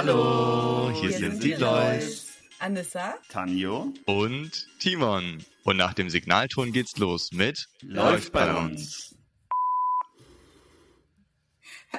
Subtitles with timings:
[0.00, 2.28] Hallo, hier, hier sind die Lois.
[2.60, 5.44] Anissa, Tanjo und Timon.
[5.64, 9.16] Und nach dem Signalton geht's los mit Läuft bei uns.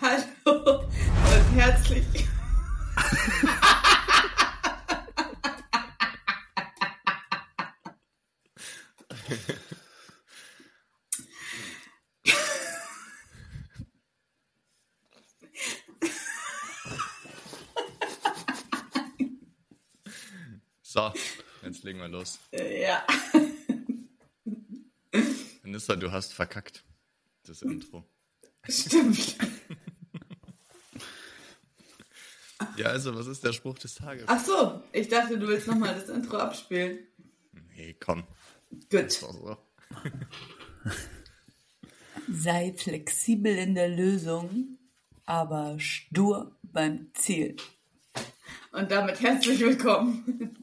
[0.00, 2.06] Hallo und herzlich.
[20.92, 21.10] So,
[22.22, 22.38] wir los.
[22.52, 23.04] Ja.
[25.64, 26.84] Anissa, du hast verkackt.
[27.44, 28.04] Das Intro.
[28.68, 29.36] Stimmt.
[32.76, 34.24] Ja, also, was ist der Spruch des Tages?
[34.28, 37.00] Ach so, ich dachte, du willst nochmal das Intro abspielen.
[37.74, 38.22] Nee, komm.
[38.88, 39.10] Gut.
[39.10, 39.58] So.
[42.32, 44.78] Sei flexibel in der Lösung,
[45.24, 47.56] aber stur beim Ziel.
[48.70, 50.61] Und damit herzlich willkommen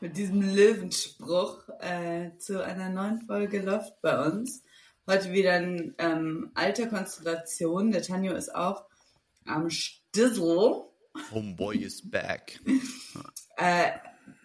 [0.00, 4.62] mit diesem Löwenspruch äh, zu einer neuen Folge Läuft bei uns.
[5.06, 7.90] Heute wieder in ähm, alter Konstellation.
[7.90, 8.86] Der Tanjo ist auch
[9.44, 10.84] am Stissel.
[11.30, 12.60] Homeboy is back.
[13.56, 13.90] Äh,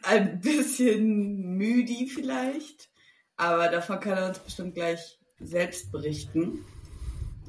[0.01, 2.89] ein bisschen müde vielleicht,
[3.37, 6.65] aber davon kann er uns bestimmt gleich selbst berichten.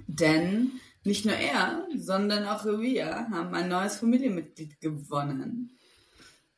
[0.06, 0.70] Denn
[1.02, 5.76] nicht nur er, sondern auch wir haben ein neues Familienmitglied gewonnen,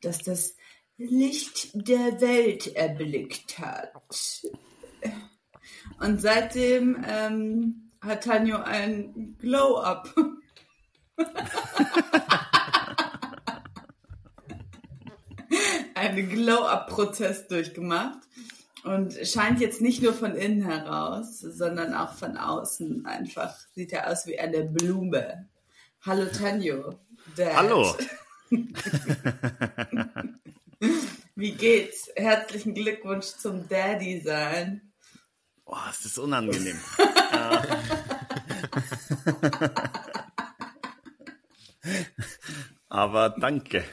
[0.03, 0.57] das das
[0.99, 3.93] Licht der Welt erblickt hat.
[6.01, 10.13] Und seitdem ähm, hat Tanjo ein Glow-Up.
[15.95, 18.19] einen Glow-Up-Prozess durchgemacht
[18.85, 23.57] und scheint jetzt nicht nur von innen heraus, sondern auch von außen einfach.
[23.75, 25.49] Sieht er aus wie eine Blume.
[26.03, 26.99] Hallo Tanjo.
[27.37, 27.57] Dad.
[27.57, 27.97] Hallo.
[31.35, 32.11] Wie geht's?
[32.17, 34.93] Herzlichen Glückwunsch zum Daddy sein.
[35.65, 36.79] Boah, es ist unangenehm.
[42.89, 43.85] Aber danke.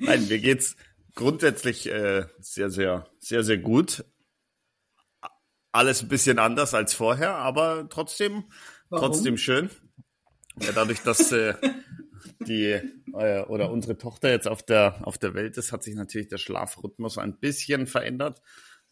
[0.00, 0.76] Nein, mir geht's
[1.14, 4.04] grundsätzlich äh, sehr, sehr, sehr, sehr gut.
[5.72, 8.44] Alles ein bisschen anders als vorher, aber trotzdem,
[8.88, 9.12] Warum?
[9.12, 9.70] trotzdem schön.
[10.60, 11.54] Ja, dadurch, dass äh,
[12.40, 12.80] die
[13.14, 16.38] äh, oder unsere Tochter jetzt auf der auf der Welt ist, hat sich natürlich der
[16.38, 18.40] Schlafrhythmus ein bisschen verändert.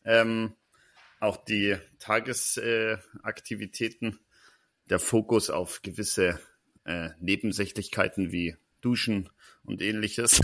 [0.04, 0.54] Ähm,
[1.20, 4.16] auch die Tagesaktivitäten, äh,
[4.90, 6.40] der Fokus auf gewisse
[6.84, 9.30] äh, Nebensächlichkeiten wie Duschen
[9.64, 10.38] und ähnliches.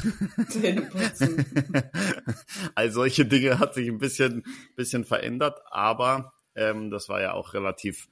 [2.74, 4.44] All solche Dinge hat sich ein bisschen,
[4.76, 8.08] bisschen verändert, aber ähm, das war ja auch relativ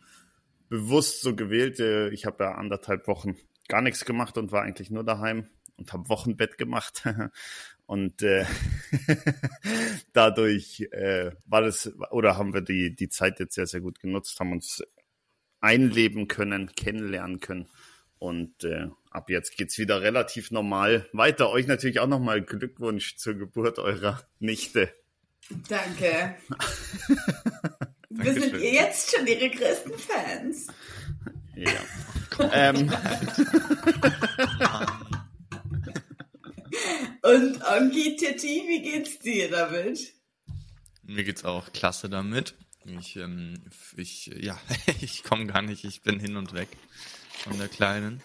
[0.69, 1.81] bewusst so gewählt.
[1.81, 3.37] Äh, Ich habe ja anderthalb Wochen
[3.69, 7.05] gar nichts gemacht und war eigentlich nur daheim und habe Wochenbett gemacht.
[7.87, 8.45] Und äh,
[10.13, 14.39] dadurch äh, war das, oder haben wir die, die Zeit jetzt sehr, sehr gut genutzt,
[14.39, 14.83] haben uns
[15.63, 17.67] einleben können, kennenlernen können.
[18.19, 21.49] Und äh, ab jetzt geht's wieder relativ normal weiter.
[21.51, 24.93] Euch natürlich auch nochmal Glückwunsch zur Geburt eurer Nichte.
[25.69, 26.35] Danke.
[28.11, 30.67] Wir sind jetzt schon ihre größten Fans.
[31.55, 31.81] Ja.
[32.53, 32.91] Ähm,
[37.23, 40.01] Und Onki Titi, wie geht's dir damit?
[41.03, 42.55] Mir geht's auch klasse damit.
[42.85, 43.55] Ich, ähm,
[43.97, 44.59] ich, ja,
[45.01, 46.69] ich komme gar nicht, ich bin hin und weg
[47.45, 48.23] von der Kleinen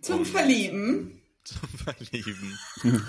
[0.00, 1.20] Zum Und- Verlieben.
[1.44, 2.58] zum Verlieben.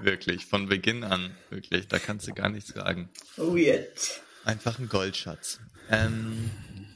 [0.00, 3.08] wirklich, von Beginn an, wirklich, da kannst du gar nichts sagen.
[3.36, 4.20] Weird.
[4.44, 5.60] Einfach ein Goldschatz.
[5.90, 6.50] Ähm,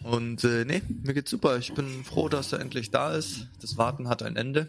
[0.05, 1.59] und äh, nee, mir geht's super.
[1.59, 3.49] Ich bin froh, dass er endlich da ist.
[3.61, 4.69] Das Warten hat ein Ende.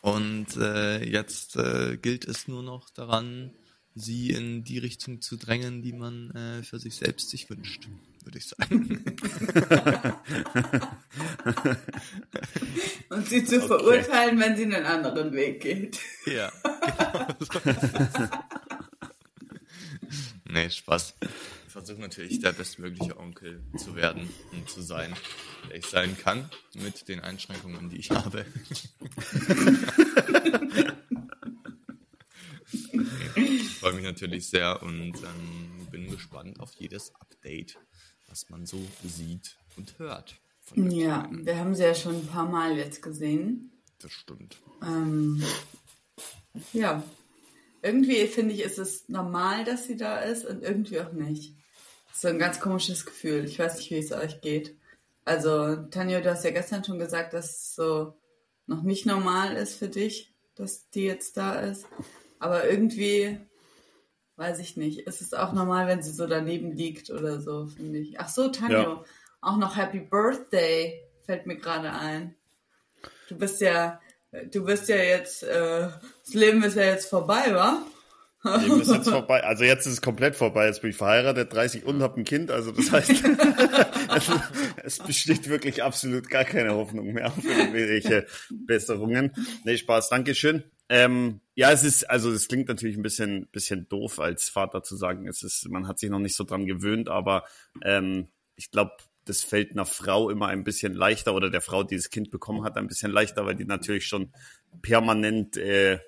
[0.00, 3.50] Und äh, jetzt äh, gilt es nur noch daran,
[3.94, 7.88] sie in die Richtung zu drängen, die man äh, für sich selbst sich wünscht,
[8.24, 9.04] würde ich sagen.
[13.10, 15.98] Und sie zu verurteilen, wenn sie einen anderen Weg geht.
[16.26, 17.26] ja, genau.
[17.40, 17.60] so
[20.52, 21.14] nee, Spaß.
[21.78, 25.14] Ich versuche natürlich der bestmögliche Onkel zu werden und zu sein,
[25.68, 28.44] der ich sein kann, mit den Einschränkungen, die ich habe.
[33.36, 37.78] Ich freue mich natürlich sehr und ähm, bin gespannt auf jedes Update,
[38.26, 40.34] was man so sieht und hört.
[40.74, 41.46] Ja, Kleinen.
[41.46, 43.70] wir haben sie ja schon ein paar Mal jetzt gesehen.
[44.00, 44.58] Das stimmt.
[44.82, 45.44] Ähm,
[46.72, 47.04] ja,
[47.82, 51.54] irgendwie finde ich, ist es normal, dass sie da ist und irgendwie auch nicht.
[52.20, 53.44] So ein ganz komisches Gefühl.
[53.44, 54.76] Ich weiß nicht, wie es euch geht.
[55.24, 58.14] Also, Tanja, du hast ja gestern schon gesagt, dass es so
[58.66, 61.86] noch nicht normal ist für dich, dass die jetzt da ist.
[62.40, 63.38] Aber irgendwie,
[64.34, 68.00] weiß ich nicht, ist es auch normal, wenn sie so daneben liegt oder so, finde
[68.00, 68.18] ich.
[68.18, 69.04] Ach so, Tanja, Ja.
[69.40, 72.34] auch noch Happy Birthday fällt mir gerade ein.
[73.28, 74.00] Du bist ja,
[74.50, 75.88] du bist ja jetzt, äh,
[76.24, 77.80] das Leben ist ja jetzt vorbei, wa?
[78.44, 79.42] Leben ist jetzt vorbei.
[79.42, 80.66] Also jetzt ist es komplett vorbei.
[80.66, 82.50] Jetzt bin ich verheiratet, 30 und habe ein Kind.
[82.50, 83.10] Also das heißt,
[84.14, 84.30] es,
[84.84, 88.26] es besteht wirklich absolut gar keine Hoffnung mehr auf irgendwelche
[88.66, 89.32] Besserungen.
[89.64, 90.64] Nee, Spaß, Dankeschön.
[90.88, 94.96] Ähm, ja, es ist, also es klingt natürlich ein bisschen, bisschen doof als Vater zu
[94.96, 97.44] sagen, es ist, man hat sich noch nicht so dran gewöhnt, aber
[97.82, 98.92] ähm, ich glaube,
[99.26, 102.64] das fällt einer Frau immer ein bisschen leichter oder der Frau, die das Kind bekommen
[102.64, 104.32] hat, ein bisschen leichter, weil die natürlich schon
[104.80, 105.98] permanent äh,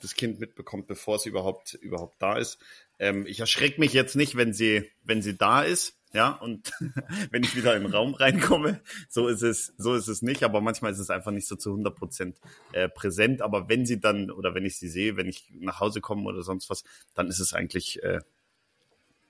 [0.00, 2.58] das Kind mitbekommt, bevor sie überhaupt überhaupt da ist.
[2.98, 6.72] Ähm, ich erschrecke mich jetzt nicht, wenn sie wenn sie da ist, ja, und
[7.30, 10.42] wenn ich wieder in den Raum reinkomme, so ist es so ist es nicht.
[10.42, 12.40] Aber manchmal ist es einfach nicht so zu 100 Prozent
[12.72, 13.42] äh, präsent.
[13.42, 16.42] Aber wenn sie dann oder wenn ich sie sehe, wenn ich nach Hause komme oder
[16.42, 16.84] sonst was,
[17.14, 18.20] dann ist es eigentlich äh,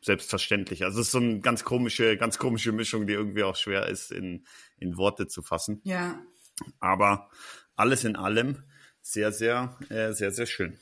[0.03, 0.85] selbstverständlich.
[0.85, 4.12] Also es ist so eine ganz komische ganz komische Mischung, die irgendwie auch schwer ist
[4.12, 4.44] in
[4.79, 5.81] in Worte zu fassen.
[5.82, 6.23] Ja,
[6.79, 7.29] Aber
[7.75, 8.62] alles in allem
[9.10, 10.78] sehr, sehr, äh, sehr, sehr schön.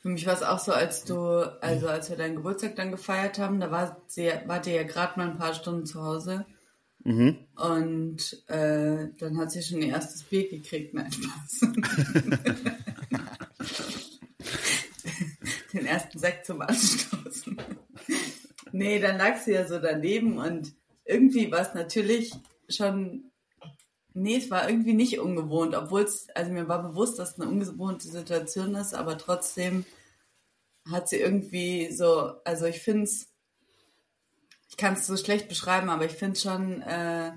[0.00, 1.18] Für mich war es auch so, als du,
[1.60, 5.18] also als wir deinen Geburtstag dann gefeiert haben, da war sie, wart ihr ja gerade
[5.18, 6.46] mal ein paar Stunden zu Hause.
[7.02, 7.38] Mhm.
[7.56, 10.94] Und äh, dann hat sie schon ihr erstes Bier gekriegt.
[10.94, 11.62] Nein, Spaß.
[15.72, 17.56] Den ersten Sekt zum Anstoßen.
[18.70, 20.72] nee, dann lag sie ja so daneben und
[21.04, 22.32] irgendwie war es natürlich
[22.68, 23.32] schon.
[24.18, 27.50] Nee, es war irgendwie nicht ungewohnt, obwohl es, also mir war bewusst, dass es eine
[27.50, 29.84] ungewohnte Situation ist, aber trotzdem
[30.90, 33.28] hat sie irgendwie so, also ich finde es,
[34.70, 37.32] ich kann es so schlecht beschreiben, aber ich finde es schon äh,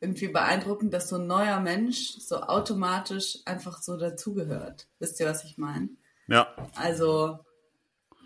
[0.00, 4.86] irgendwie beeindruckend, dass so ein neuer Mensch so automatisch einfach so dazugehört.
[5.00, 5.88] Wisst ihr, was ich meine?
[6.28, 7.40] Ja, Also,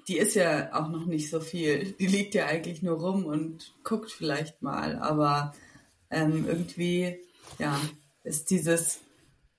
[0.08, 1.92] die ist ja auch noch nicht so viel.
[1.92, 5.54] Die liegt ja eigentlich nur rum und guckt vielleicht mal, aber
[6.10, 7.20] ähm, irgendwie,
[7.58, 7.80] ja,
[8.24, 9.00] ist dieses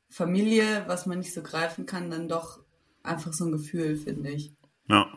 [0.10, 2.60] Familie, was man nicht so greifen kann, dann doch
[3.04, 4.52] einfach so ein Gefühl, finde ich.
[4.88, 5.08] ja.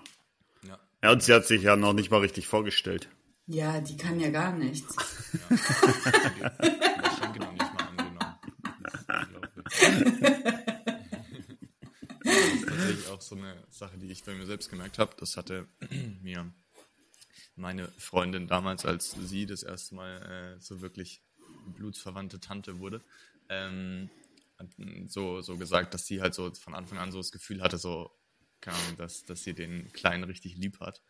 [0.67, 0.79] Ja.
[1.03, 3.09] Ja, und sie hat sich ja noch nicht mal richtig vorgestellt.
[3.47, 4.95] Ja, die kann ja gar nichts.
[5.33, 5.51] Geschenke
[7.41, 8.37] noch nicht mal angenommen.
[8.83, 9.65] Das ist unglaublich.
[12.25, 15.15] Das ist tatsächlich auch so eine Sache, die ich bei mir selbst gemerkt habe.
[15.19, 15.67] Das hatte
[16.23, 16.53] mir
[17.57, 21.23] meine Freundin damals, als sie das erste Mal äh, so wirklich
[21.67, 23.01] blutsverwandte Tante wurde,
[23.49, 24.11] ähm,
[24.59, 24.69] hat
[25.09, 28.11] so, so gesagt, dass sie halt so von Anfang an so das Gefühl hatte, so,
[28.67, 31.03] Ahnung, dass, dass sie den Kleinen richtig lieb hat.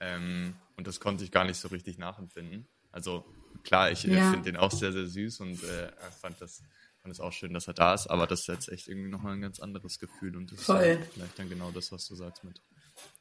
[0.00, 2.68] Ähm, und das konnte ich gar nicht so richtig nachempfinden.
[2.92, 3.24] Also
[3.64, 4.30] klar, ich Ja.
[4.30, 5.90] finde den auch sehr, sehr süß und äh,
[6.20, 6.62] fand das
[7.00, 9.34] fand es auch schön, dass er da ist, aber das ist jetzt echt irgendwie nochmal
[9.34, 10.78] ein ganz anderes Gefühl und das Voll.
[10.78, 12.60] ist halt vielleicht dann genau das, was du sagst mit.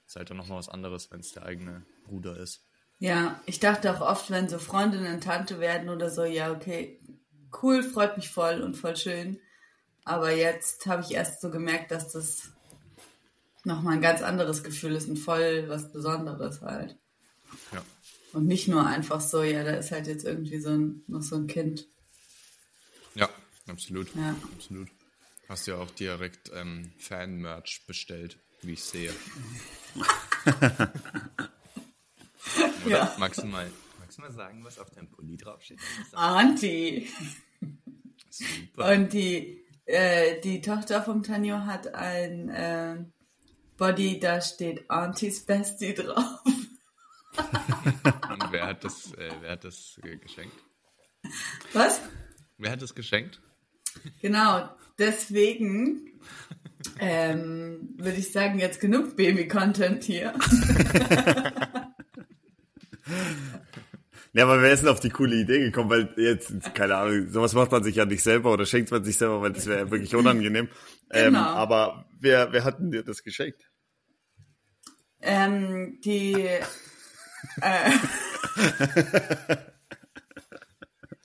[0.05, 2.65] Ist halt dann nochmal was anderes, wenn es der eigene Bruder ist.
[2.99, 6.99] Ja, ich dachte auch oft, wenn so Freundinnen Tante werden oder so, ja, okay,
[7.61, 9.39] cool, freut mich voll und voll schön.
[10.03, 12.51] Aber jetzt habe ich erst so gemerkt, dass das
[13.63, 16.97] nochmal ein ganz anderes Gefühl ist und voll was Besonderes halt.
[17.71, 17.83] Ja.
[18.33, 21.35] Und nicht nur einfach so, ja, da ist halt jetzt irgendwie so ein, noch so
[21.35, 21.87] ein Kind.
[23.15, 23.29] Ja,
[23.67, 24.07] absolut.
[24.15, 24.35] Ja.
[24.55, 24.87] Absolut.
[25.49, 29.13] Hast ja auch direkt ähm, Fan-Merch bestellt, wie ich sehe.
[32.87, 32.97] Oder?
[32.97, 33.15] Ja.
[33.17, 35.79] Magst du mal, magst du mal sagen, was auf deinem Pulli draufsteht?
[36.13, 37.09] Auntie.
[38.29, 38.93] Super.
[38.93, 42.97] Und die, äh, die Tochter vom Tanjo hat ein äh,
[43.77, 46.41] Body, da steht Aunties Bestie drauf.
[47.35, 50.55] Und wer hat das, äh, wer hat das geschenkt?
[51.73, 52.01] Was?
[52.57, 53.41] Wer hat das geschenkt?
[54.21, 56.19] Genau, deswegen
[56.99, 60.33] ähm, würde ich sagen, jetzt genug Baby-Content hier.
[64.33, 65.89] Ja, aber wer ist denn auf die coole Idee gekommen?
[65.89, 69.17] Weil jetzt, keine Ahnung, sowas macht man sich ja nicht selber oder schenkt man sich
[69.17, 70.69] selber, weil das wäre ja wirklich unangenehm.
[71.09, 71.39] Ähm, Genau.
[71.39, 73.71] aber wer, wer hat denn dir das geschenkt?
[75.21, 76.33] Ähm, die,
[77.61, 77.91] äh,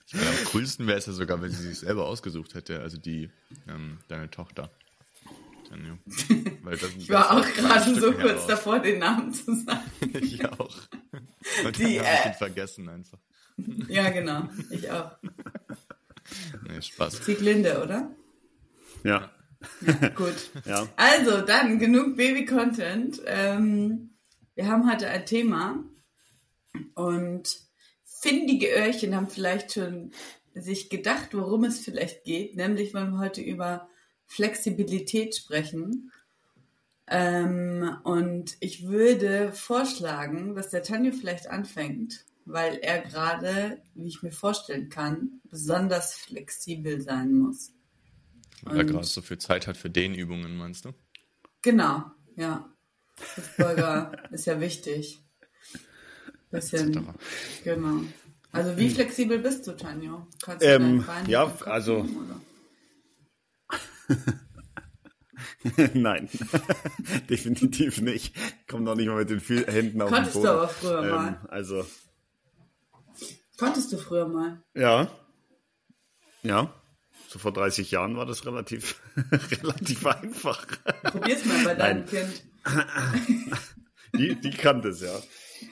[0.06, 2.98] Ich glaube, am coolsten wäre es ja sogar, wenn sie sich selber ausgesucht hätte, also
[2.98, 3.30] die,
[3.66, 4.70] ähm, deine Tochter.
[5.70, 5.98] Dann, ja.
[6.62, 9.80] Weil das, ich war auch gerade so kurz davor, den Namen zu sagen.
[10.20, 10.76] ich auch.
[11.60, 13.18] Die, habe ich äh, ihn vergessen einfach.
[13.88, 15.12] Ja, genau, ich auch.
[16.66, 17.24] Nee, Spaß.
[17.24, 18.10] Sieglinde, oder?
[19.04, 19.30] Ja.
[19.80, 20.50] Ja, gut.
[20.64, 20.88] Ja.
[20.96, 23.20] Also, dann genug Baby-Content.
[23.26, 24.16] Ähm,
[24.54, 25.84] wir haben heute ein Thema
[26.94, 27.58] und
[28.04, 30.12] findige Öhrchen haben vielleicht schon
[30.54, 32.56] sich gedacht, worum es vielleicht geht.
[32.56, 33.88] Nämlich wollen wir heute über
[34.26, 36.12] Flexibilität sprechen.
[37.14, 44.22] Ähm, und ich würde vorschlagen, dass der Tanjo vielleicht anfängt, weil er gerade, wie ich
[44.22, 47.70] mir vorstellen kann, besonders flexibel sein muss.
[48.62, 50.94] Weil er gerade so viel Zeit hat für den Übungen, meinst du?
[51.60, 52.04] Genau,
[52.36, 52.66] ja.
[53.34, 55.22] Hüftbeuger ist ja wichtig.
[56.50, 57.06] Bisschen,
[57.62, 58.04] genau.
[58.52, 60.28] Also wie flexibel bist du, Tanjo?
[60.42, 62.08] Kannst du Ähm, dein Bein ja, also-?
[65.94, 66.28] Nein,
[67.30, 68.34] definitiv nicht.
[68.68, 70.58] Komm doch nicht mal mit den Händen auf Konntest den du Boden.
[70.58, 71.40] aber früher mal.
[71.48, 71.84] Also,
[73.56, 74.62] Konntest du früher mal?
[74.74, 75.10] ja.
[76.42, 76.74] Ja.
[77.28, 79.00] So vor 30 Jahren war das relativ,
[79.62, 80.66] relativ einfach.
[81.04, 82.06] Probier's mal bei deinem Nein.
[82.06, 82.42] Kind.
[84.14, 85.18] Die, die kann das, ja.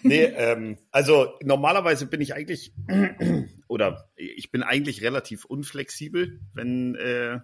[0.03, 2.73] Nee, ähm, also normalerweise bin ich eigentlich,
[3.69, 7.41] oder ich bin eigentlich relativ unflexibel, wenn äh,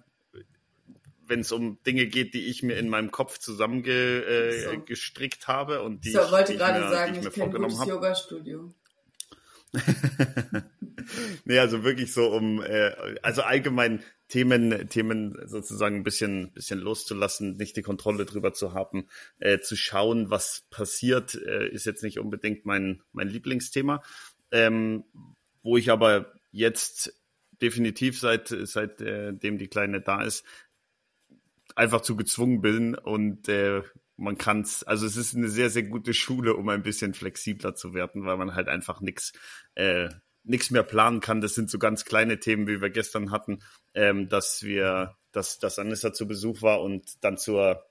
[1.26, 5.49] wenn es um Dinge geht, die ich mir in meinem Kopf zusammengestrickt äh, So.
[5.49, 7.45] habe und die so, ich, wollte die gerade ich mir, sagen, die ich ich kenne
[7.45, 7.90] vorgenommen habe.
[7.90, 8.73] Yoga-Studio.
[11.45, 12.92] Nee, also wirklich so um, äh,
[13.23, 19.09] also allgemein Themen, Themen sozusagen ein bisschen, bisschen loszulassen, nicht die Kontrolle drüber zu haben,
[19.38, 24.02] äh, zu schauen, was passiert, äh, ist jetzt nicht unbedingt mein, mein Lieblingsthema.
[24.50, 25.04] Ähm,
[25.62, 27.12] wo ich aber jetzt
[27.61, 30.45] definitiv seit, seit äh, dem die Kleine da ist,
[31.76, 33.83] einfach zu gezwungen bin und äh,
[34.16, 37.95] man kann's, also es ist eine sehr, sehr gute Schule, um ein bisschen flexibler zu
[37.95, 39.33] werden, weil man halt einfach nichts
[39.75, 40.09] äh,
[40.42, 41.40] nix mehr planen kann.
[41.40, 43.59] Das sind so ganz kleine Themen, wie wir gestern hatten,
[43.95, 47.85] ähm, dass wir, dass, dass Anissa zu Besuch war und dann zur,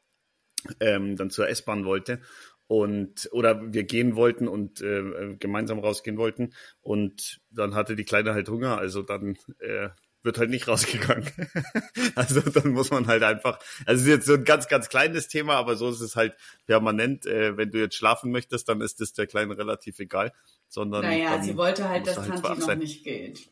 [0.80, 2.22] ähm, dann zur S-Bahn wollte
[2.68, 8.34] und oder wir gehen wollten und äh, gemeinsam rausgehen wollten und dann hatte die Kleine
[8.34, 9.89] halt Hunger, also dann äh,
[10.25, 11.32] wird halt nicht rausgegangen.
[12.15, 15.27] also dann muss man halt einfach, also es ist jetzt so ein ganz, ganz kleines
[15.27, 17.25] Thema, aber so ist es halt permanent.
[17.25, 20.34] Äh, wenn du jetzt schlafen möchtest, dann ist es der Kleinen relativ egal,
[20.67, 23.48] sondern Naja, sie wollte halt, dass halt Tanti noch nicht geht.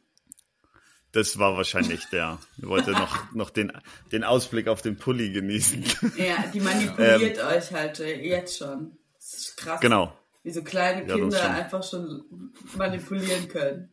[1.13, 2.39] Das war wahrscheinlich der.
[2.57, 3.71] Ich wollte noch, noch den,
[4.11, 5.85] den Ausblick auf den Pulli genießen.
[6.17, 8.97] Ja, die manipuliert euch halt äh, jetzt schon.
[9.15, 9.75] Das ist krass.
[9.75, 9.81] Ähm.
[9.81, 10.17] genau.
[10.41, 11.51] Wie so kleine Ja, Kinder schon.
[11.51, 13.92] einfach schon manipulieren können.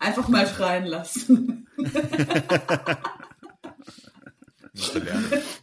[0.00, 1.68] Einfach mal schreien lassen.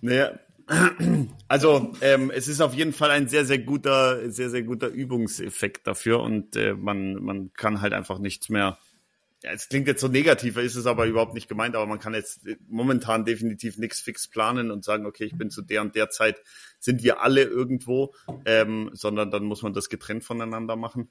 [0.01, 0.37] Naja,
[1.47, 5.87] also ähm, es ist auf jeden Fall ein sehr, sehr guter, sehr, sehr guter Übungseffekt
[5.87, 8.77] dafür und äh, man, man kann halt einfach nichts mehr.
[9.43, 12.13] Ja, es klingt jetzt so negativ, ist es aber überhaupt nicht gemeint, aber man kann
[12.13, 16.09] jetzt momentan definitiv nichts fix planen und sagen, okay, ich bin zu der und der
[16.09, 16.41] Zeit,
[16.79, 18.13] sind wir alle irgendwo,
[18.45, 21.09] ähm, sondern dann muss man das getrennt voneinander machen.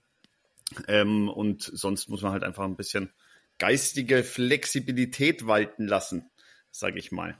[0.88, 3.10] Ähm, und sonst muss man halt einfach ein bisschen
[3.58, 6.30] geistige Flexibilität walten lassen,
[6.70, 7.38] sage ich mal.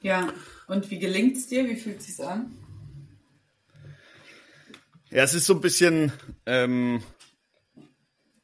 [0.00, 0.32] Ja,
[0.66, 1.68] und wie gelingt's dir?
[1.68, 2.56] Wie fühlt sich's an?
[5.10, 6.10] Ja, es ist so ein bisschen,
[6.46, 7.02] ähm,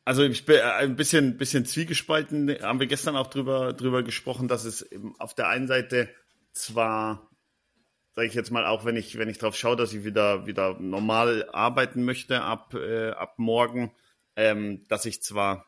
[0.05, 2.51] also ich bin äh, ein bisschen, bisschen zwiegespalten.
[2.63, 6.09] Haben wir gestern auch drüber, drüber gesprochen, dass es auf der einen Seite
[6.53, 7.31] zwar,
[8.19, 10.77] sage ich jetzt mal, auch wenn ich, wenn ich drauf schaue, dass ich wieder, wieder
[10.81, 13.93] normal arbeiten möchte ab, äh, ab morgen,
[14.35, 15.68] ähm, dass ich zwar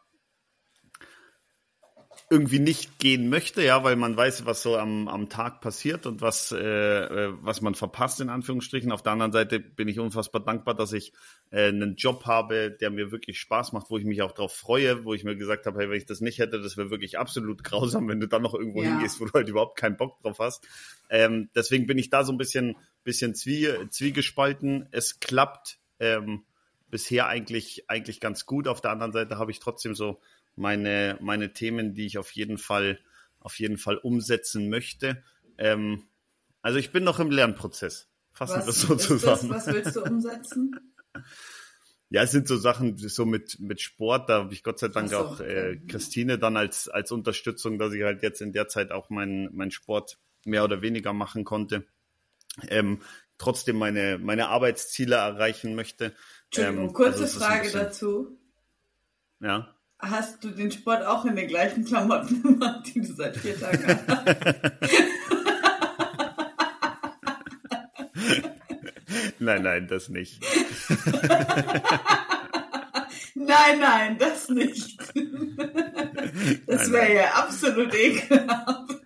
[2.32, 6.20] irgendwie nicht gehen möchte, ja, weil man weiß, was so am, am Tag passiert und
[6.20, 8.92] was, äh, äh, was man verpasst, in Anführungsstrichen.
[8.92, 11.12] Auf der anderen Seite bin ich unfassbar dankbar, dass ich
[11.50, 15.04] äh, einen Job habe, der mir wirklich Spaß macht, wo ich mich auch drauf freue,
[15.04, 17.64] wo ich mir gesagt habe, hey, wenn ich das nicht hätte, das wäre wirklich absolut
[17.64, 18.90] grausam, wenn du dann noch irgendwo Ja.
[18.92, 20.64] hingehst, wo du halt überhaupt keinen Bock drauf hast.
[21.10, 24.86] Ähm, deswegen bin ich da so ein bisschen, bisschen zwie, zwiegespalten.
[24.92, 26.44] Es klappt ähm,
[26.90, 28.68] bisher eigentlich, eigentlich ganz gut.
[28.68, 30.20] Auf der anderen Seite habe ich trotzdem so
[30.56, 32.98] meine, meine Themen, die ich auf jeden Fall,
[33.38, 35.22] auf jeden Fall umsetzen möchte.
[35.58, 36.04] Ähm,
[36.62, 38.08] also ich bin noch im Lernprozess.
[38.32, 39.48] Fassen wir Was es so ist zusammen.
[39.50, 39.66] das?
[39.66, 40.80] Was willst du umsetzen?
[42.12, 45.10] Ja, es sind so Sachen, so mit, mit Sport, da habe ich Gott sei Dank
[45.10, 45.76] so, auch äh.
[45.86, 49.70] Christine dann als, als Unterstützung, dass ich halt jetzt in der Zeit auch meinen mein
[49.70, 51.86] Sport mehr oder weniger machen konnte.
[52.66, 52.98] Ähm,
[53.38, 56.12] trotzdem meine, meine Arbeitsziele erreichen möchte.
[56.46, 58.38] Entschuldigung, Ähm, kurze also Frage bisschen- dazu.
[59.38, 59.72] Ja.
[60.02, 63.98] Hast du den Sport auch in den gleichen Klamotten gemacht, die du seit vier Tagen
[64.06, 64.26] hast?
[69.38, 70.40] Nein, nein, das nicht.
[73.34, 75.00] Nein, nein, das nicht.
[76.66, 78.96] Das wäre ja absolut ekelhaft.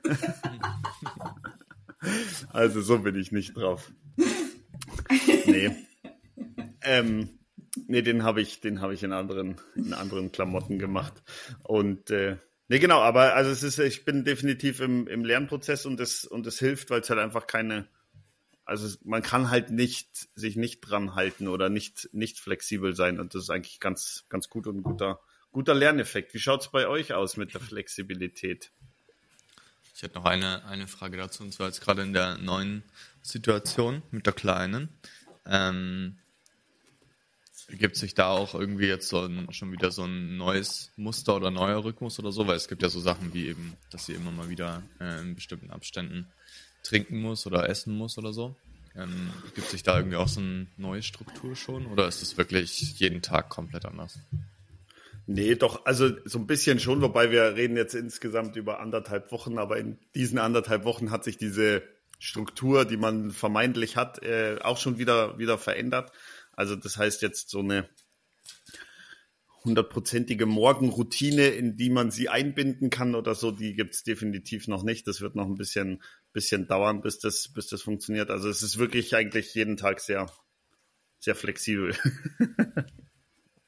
[2.53, 3.91] Also so bin ich nicht drauf.
[5.47, 5.71] Nee.
[6.83, 7.39] Ähm,
[7.95, 11.15] nee, den habe ich, den habe ich in anderen, in anderen Klamotten gemacht.
[11.63, 16.01] Und äh, nee, genau, aber also es ist, ich bin definitiv im, im Lernprozess und
[16.01, 17.87] das, und das hilft, weil es halt einfach keine,
[18.65, 23.21] also man kann halt nicht sich nicht dran halten oder nicht, nicht flexibel sein.
[23.21, 25.21] Und das ist eigentlich ganz, ganz gut und ein guter,
[25.53, 26.35] guter Lerneffekt.
[26.35, 28.73] Wie schaut es bei euch aus mit der Flexibilität?
[29.95, 32.83] Ich hätte noch eine, eine Frage dazu, und zwar jetzt gerade in der neuen
[33.23, 34.89] Situation mit der Kleinen.
[35.47, 36.19] Ähm,
[37.77, 41.51] Gibt sich da auch irgendwie jetzt so ein, schon wieder so ein neues Muster oder
[41.51, 42.47] neuer Rhythmus oder so?
[42.47, 45.35] Weil es gibt ja so Sachen wie eben, dass sie immer mal wieder äh, in
[45.35, 46.27] bestimmten Abständen
[46.83, 48.57] trinken muss oder essen muss oder so.
[48.97, 52.99] Ähm, gibt sich da irgendwie auch so eine neue Struktur schon oder ist es wirklich
[53.01, 54.21] jeden Tag komplett anders?
[55.27, 59.59] Nee, doch, also so ein bisschen schon, wobei wir reden jetzt insgesamt über anderthalb Wochen,
[59.59, 61.83] aber in diesen anderthalb Wochen hat sich diese
[62.19, 66.13] Struktur, die man vermeintlich hat, äh, auch schon wieder, wieder verändert.
[66.57, 67.89] Also das heißt jetzt so eine
[69.65, 75.07] hundertprozentige Morgenroutine, in die man sie einbinden kann oder so, die gibt's definitiv noch nicht.
[75.09, 78.31] Das wird noch ein bisschen, bisschen dauern, bis das, bis das funktioniert.
[78.31, 80.31] Also es ist wirklich eigentlich jeden Tag sehr,
[81.19, 81.95] sehr flexibel.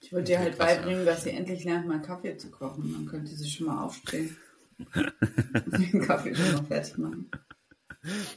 [0.06, 2.92] Ich wollte dir halt beibringen, dass sie endlich lernt, mal Kaffee zu kochen.
[2.92, 4.36] Dann könnte sie schon mal aufstehen.
[4.78, 7.30] den Kaffee schon mal fertig machen.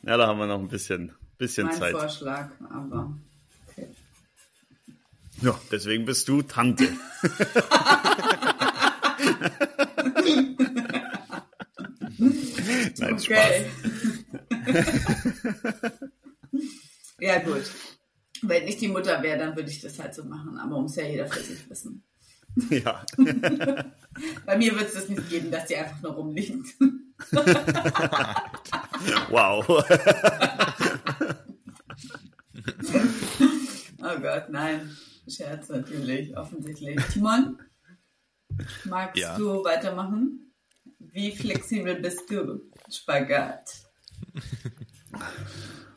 [0.01, 1.91] Ja, da haben wir noch ein bisschen, bisschen mein Zeit.
[1.91, 3.15] Vorschlag, aber.
[5.41, 6.87] Ja, deswegen bist du Tante.
[12.97, 13.65] Nein, Okay.
[17.19, 17.63] ja, gut.
[18.41, 20.57] Wenn ich die Mutter wäre, dann würde ich das halt so machen.
[20.57, 22.03] Aber muss ja jeder für sich wissen.
[22.69, 23.05] Ja.
[24.45, 26.67] Bei mir wird es das nicht geben, dass die einfach nur rumliegt.
[29.29, 29.65] Wow.
[34.01, 34.97] Oh Gott, nein.
[35.27, 36.97] Scherz natürlich, offensichtlich.
[37.13, 37.59] Timon,
[38.85, 39.37] magst Ja.
[39.37, 40.53] du weitermachen?
[40.99, 42.61] Wie flexibel bist du?
[42.91, 43.69] Spagat.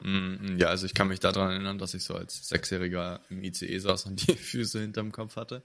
[0.02, 3.78] Mm, Ja, also ich kann mich daran erinnern, dass ich so als Sechsjähriger im ICE
[3.78, 5.62] saß und die Füße hinterm Kopf hatte.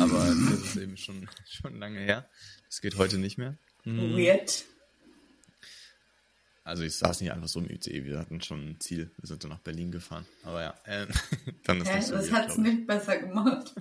[0.00, 0.18] Aber
[0.50, 2.28] das ist eben schon, schon lange her.
[2.68, 3.56] Das geht heute nicht mehr.
[3.84, 4.64] Mm, Weird.
[6.62, 9.10] Also ich saß nicht einfach so im ICE, wir hatten schon ein Ziel.
[9.18, 10.26] Wir sind dann nach Berlin gefahren.
[10.44, 11.08] Aber ja, ähm,
[11.64, 11.96] dann ist Hä?
[11.96, 12.72] nicht so das weird, hat's glaub ich.
[12.74, 13.74] nicht besser gemacht.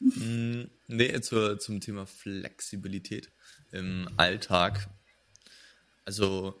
[0.00, 3.30] Mm, Nee, zur, zum Thema Flexibilität
[3.70, 4.88] im Alltag.
[6.04, 6.60] Also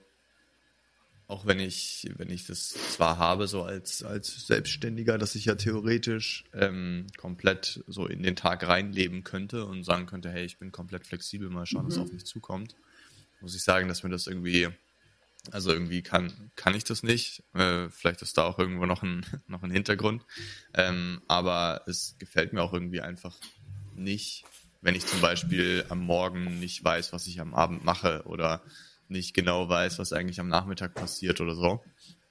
[1.26, 5.54] auch wenn ich, wenn ich das zwar habe, so als, als Selbstständiger, dass ich ja
[5.54, 10.72] theoretisch ähm, komplett so in den Tag reinleben könnte und sagen könnte, hey, ich bin
[10.72, 12.74] komplett flexibel, mal schauen, was auf mich zukommt,
[13.40, 14.68] muss ich sagen, dass mir das irgendwie,
[15.50, 17.42] also irgendwie kann, kann ich das nicht.
[17.54, 20.24] Äh, vielleicht ist da auch irgendwo noch ein, noch ein Hintergrund.
[20.74, 23.36] Ähm, aber es gefällt mir auch irgendwie einfach
[23.94, 24.44] nicht,
[24.82, 28.62] wenn ich zum Beispiel am Morgen nicht weiß, was ich am Abend mache oder
[29.08, 31.82] nicht genau weiß, was eigentlich am Nachmittag passiert oder so.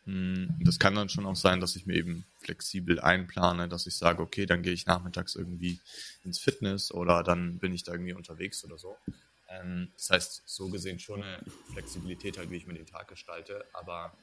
[0.06, 3.96] Mm, Das kann dann schon auch sein, dass ich mir eben flexibel einplane, dass ich
[3.96, 5.80] sage, okay, dann gehe ich nachmittags irgendwie
[6.24, 8.96] ins Fitness oder dann bin ich da irgendwie unterwegs oder so.
[9.50, 13.66] Ähm, Das heißt, so gesehen schon eine Flexibilität halt, wie ich mir den Tag gestalte,
[13.74, 14.16] aber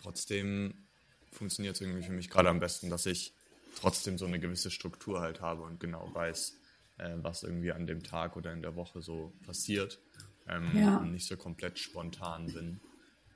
[0.00, 0.74] trotzdem
[1.32, 3.32] funktioniert es irgendwie für mich gerade am besten, dass ich
[3.76, 6.58] trotzdem so eine gewisse Struktur halt habe und genau weiß,
[6.98, 9.98] äh, was irgendwie an dem Tag oder in der Woche so passiert
[10.48, 10.98] ähm, Ja.
[10.98, 12.80] und nicht so komplett spontan bin.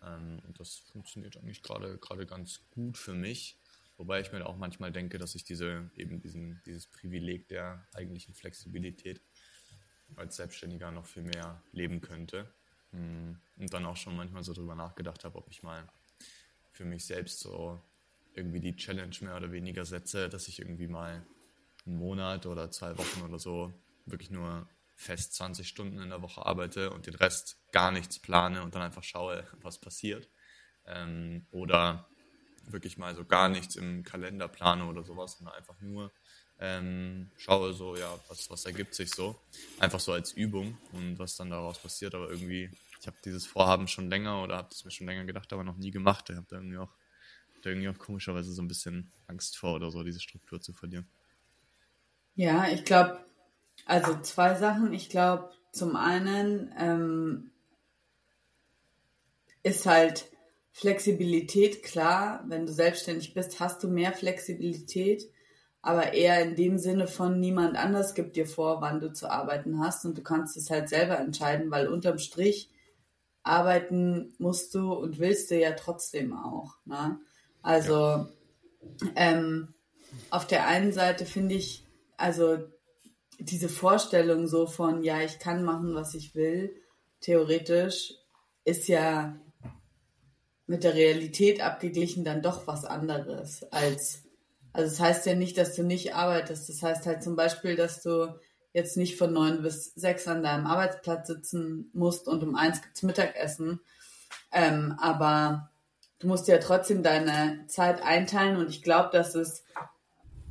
[0.02, 3.56] Ähm, und das funktioniert eigentlich gerade gerade ganz gut für mich.
[3.96, 8.34] Wobei ich mir auch manchmal denke, dass ich diese eben diesen, dieses Privileg der eigentlichen
[8.34, 9.22] Flexibilität
[10.16, 12.52] als Selbstständiger noch viel mehr leben könnte.
[12.92, 15.88] Mm, Und dann auch schon manchmal so drüber nachgedacht habe, ob ich mal
[16.72, 17.80] für mich selbst so
[18.34, 21.26] irgendwie die Challenge mehr oder weniger setze, dass ich irgendwie mal
[21.86, 23.72] einen Monat oder zwei Wochen oder so
[24.04, 28.62] wirklich nur fest 20 Stunden in der Woche arbeite und den Rest gar nichts plane
[28.62, 30.28] und dann einfach schaue, was passiert.
[30.86, 32.08] Ähm, oder
[32.64, 36.12] wirklich mal so gar nichts im Kalender plane oder sowas, sondern einfach nur
[36.58, 39.36] ähm, schaue so, ja, was, was ergibt sich so.
[39.78, 42.14] Einfach so als Übung und was dann daraus passiert.
[42.14, 45.52] Aber irgendwie, ich habe dieses Vorhaben schon länger oder habe es mir schon länger gedacht,
[45.52, 46.30] aber noch nie gemacht.
[46.30, 46.92] Ich habe da irgendwie auch,
[47.64, 51.06] irgendwie auch komischerweise so ein bisschen Angst vor oder so, diese Struktur zu verlieren.
[52.36, 53.18] Ja, ich glaube,
[53.86, 54.92] also zwei Sachen.
[54.92, 57.50] Ich glaube, zum einen ähm,
[59.62, 60.26] ist halt
[60.72, 62.44] Flexibilität klar.
[62.46, 65.28] Wenn du selbstständig bist, hast du mehr Flexibilität,
[65.86, 69.78] aber eher in dem Sinne von niemand anders gibt dir vor, wann du zu arbeiten
[69.78, 72.70] hast und du kannst es halt selber entscheiden, weil unterm Strich
[73.44, 76.74] arbeiten musst du und willst du ja trotzdem auch.
[76.86, 77.20] Ne?
[77.62, 78.26] Also
[79.14, 79.74] ähm,
[80.30, 82.58] auf der einen Seite finde ich, also
[83.38, 86.74] diese Vorstellung so von, ja, ich kann machen, was ich will,
[87.20, 88.14] theoretisch,
[88.64, 89.38] ist ja
[90.66, 94.25] mit der Realität abgeglichen dann doch was anderes als,
[94.76, 96.68] also das heißt ja nicht, dass du nicht arbeitest.
[96.68, 98.38] Das heißt halt zum Beispiel, dass du
[98.74, 103.02] jetzt nicht von neun bis sechs an deinem Arbeitsplatz sitzen musst und um eins gibt's
[103.02, 103.80] Mittagessen.
[104.52, 105.70] Ähm, aber
[106.18, 109.64] du musst ja trotzdem deine Zeit einteilen und ich glaube, dass es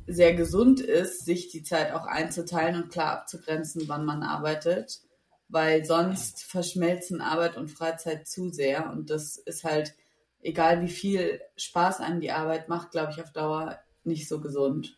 [0.08, 5.02] sehr gesund ist, sich die Zeit auch einzuteilen und klar abzugrenzen, wann man arbeitet,
[5.48, 9.94] weil sonst verschmelzen Arbeit und Freizeit zu sehr und das ist halt,
[10.42, 14.96] egal wie viel Spaß einem die Arbeit macht, glaube ich, auf Dauer nicht so gesund.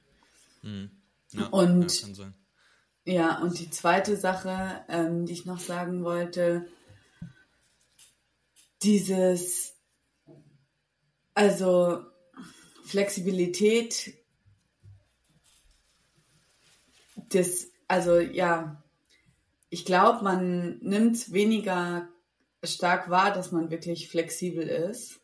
[0.62, 0.90] Mhm.
[1.33, 2.33] Ja, Und- ja.
[3.05, 6.68] Ja, und die zweite Sache, ähm, die ich noch sagen wollte,
[8.83, 9.75] dieses,
[11.33, 12.05] also
[12.85, 14.14] Flexibilität,
[17.31, 18.83] das, also ja,
[19.71, 22.09] ich glaube, man nimmt weniger
[22.62, 25.21] stark wahr, dass man wirklich flexibel ist,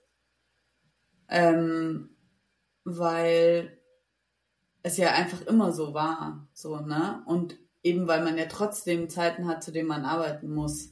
[1.28, 2.13] ähm,
[2.84, 3.78] weil
[4.82, 7.22] es ja einfach immer so war, so, ne?
[7.26, 10.90] Und eben weil man ja trotzdem Zeiten hat, zu denen man arbeiten muss.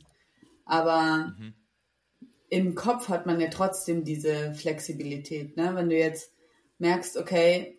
[0.65, 1.55] Aber Mhm.
[2.49, 5.75] im Kopf hat man ja trotzdem diese Flexibilität, ne?
[5.75, 6.33] Wenn du jetzt
[6.79, 7.79] merkst, okay,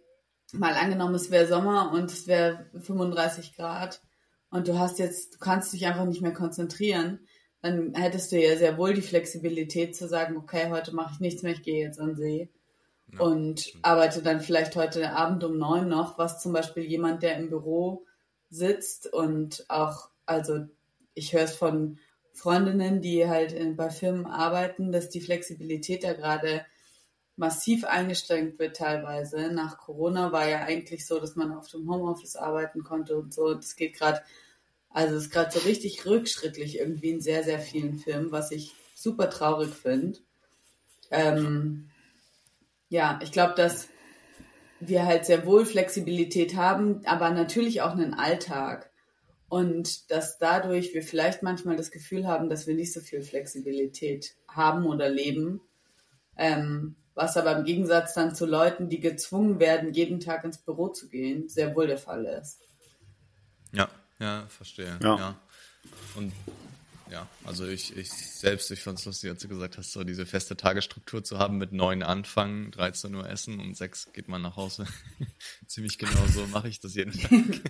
[0.51, 4.01] mal angenommen, es wäre Sommer und es wäre 35 Grad
[4.49, 7.27] und du hast jetzt, du kannst dich einfach nicht mehr konzentrieren,
[7.61, 11.41] dann hättest du ja sehr wohl die Flexibilität zu sagen, okay, heute mache ich nichts
[11.41, 12.51] mehr, ich gehe jetzt an See
[13.13, 17.37] Ja, und arbeite dann vielleicht heute Abend um neun noch, was zum Beispiel jemand, der
[17.37, 18.05] im Büro
[18.49, 20.65] sitzt und auch, also
[21.13, 21.99] ich höre es von
[22.33, 26.65] Freundinnen, die halt in, bei Firmen arbeiten, dass die Flexibilität da gerade
[27.35, 29.51] massiv eingeschränkt wird teilweise.
[29.51, 33.53] Nach Corona war ja eigentlich so, dass man auf dem Homeoffice arbeiten konnte und so.
[33.53, 34.21] Das geht gerade,
[34.89, 38.73] also es ist gerade so richtig rückschrittlich irgendwie in sehr, sehr vielen Firmen, was ich
[38.95, 40.19] super traurig finde.
[41.11, 41.89] Ähm,
[42.93, 43.87] ja, ich glaube, dass
[44.79, 48.91] wir halt sehr wohl Flexibilität haben, aber natürlich auch einen Alltag.
[49.49, 54.35] Und dass dadurch wir vielleicht manchmal das Gefühl haben, dass wir nicht so viel Flexibilität
[54.47, 55.59] haben oder leben.
[56.37, 60.89] Ähm, was aber im Gegensatz dann zu Leuten, die gezwungen werden, jeden Tag ins Büro
[60.89, 62.59] zu gehen, sehr wohl der Fall ist.
[63.71, 64.99] Ja, ja, verstehe.
[65.01, 65.17] Ja.
[65.17, 65.39] Ja.
[66.15, 66.31] Und
[67.13, 70.25] ja, also ich, ich selbst, ich fand es lustig, als du gesagt hast, so diese
[70.25, 74.55] feste Tagesstruktur zu haben mit neun anfangen, 13 Uhr essen und sechs geht man nach
[74.55, 74.87] Hause.
[75.67, 77.61] Ziemlich genau so mache ich das jeden Tag.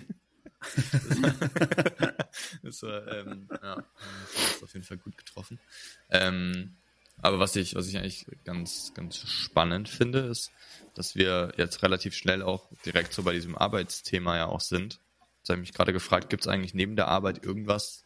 [2.62, 3.84] das war, ähm, ja,
[4.32, 5.60] das auf jeden Fall gut getroffen.
[6.08, 6.78] Ähm,
[7.18, 10.52] aber was ich, was ich eigentlich ganz, ganz spannend finde, ist,
[10.94, 15.00] dass wir jetzt relativ schnell auch direkt so bei diesem Arbeitsthema ja auch sind.
[15.40, 18.04] Jetzt habe ich mich gerade gefragt, gibt es eigentlich neben der Arbeit irgendwas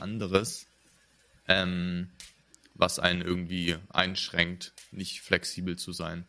[0.00, 0.66] anderes,
[1.50, 2.08] ähm,
[2.74, 6.26] was einen irgendwie einschränkt, nicht flexibel zu sein?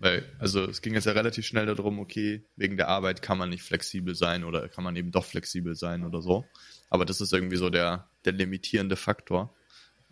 [0.00, 3.50] Weil, also es ging jetzt ja relativ schnell darum, okay, wegen der Arbeit kann man
[3.50, 6.44] nicht flexibel sein oder kann man eben doch flexibel sein oder so.
[6.90, 9.54] Aber das ist irgendwie so der, der limitierende Faktor.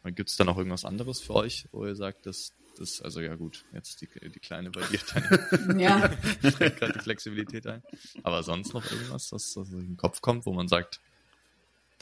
[0.05, 3.35] Gibt es da noch irgendwas anderes für euch, wo ihr sagt, dass das, also ja
[3.35, 6.11] gut, jetzt die, die Kleine bei dir dann Ja,
[6.51, 7.83] schränkt gerade die Flexibilität ein.
[8.23, 11.01] Aber sonst noch irgendwas, was, was in den Kopf kommt, wo man sagt,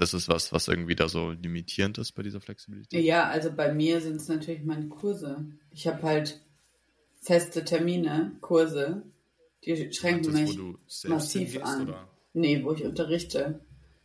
[0.01, 3.05] das ist was, was irgendwie da so limitierend ist bei dieser Flexibilität?
[3.05, 5.45] ja, also bei mir sind es natürlich meine Kurse.
[5.71, 6.41] Ich habe halt
[7.21, 9.03] feste Termine, Kurse,
[9.65, 10.59] die schränken mich
[11.07, 11.89] massiv hingehst, an.
[11.89, 12.09] Oder?
[12.33, 13.61] Nee, wo ich unterrichte.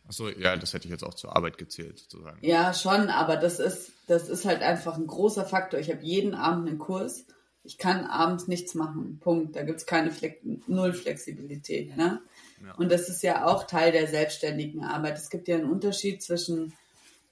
[0.06, 2.38] Achso, ja, das hätte ich jetzt auch zur Arbeit gezählt, sozusagen.
[2.42, 5.80] Ja, schon, aber das ist, das ist halt einfach ein großer Faktor.
[5.80, 7.24] Ich habe jeden Abend einen Kurs.
[7.66, 9.18] Ich kann abends nichts machen.
[9.20, 9.56] Punkt.
[9.56, 11.96] Da gibt's keine Flex null Flexibilität.
[11.96, 12.20] Ne?
[12.64, 12.74] Ja.
[12.76, 15.18] Und das ist ja auch Teil der selbstständigen Arbeit.
[15.18, 16.72] Es gibt ja einen Unterschied zwischen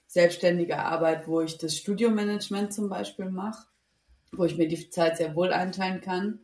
[0.07, 3.65] selbstständiger Arbeit, wo ich das Studiomanagement zum Beispiel mache,
[4.33, 6.39] wo ich mir die Zeit sehr wohl einteilen kann.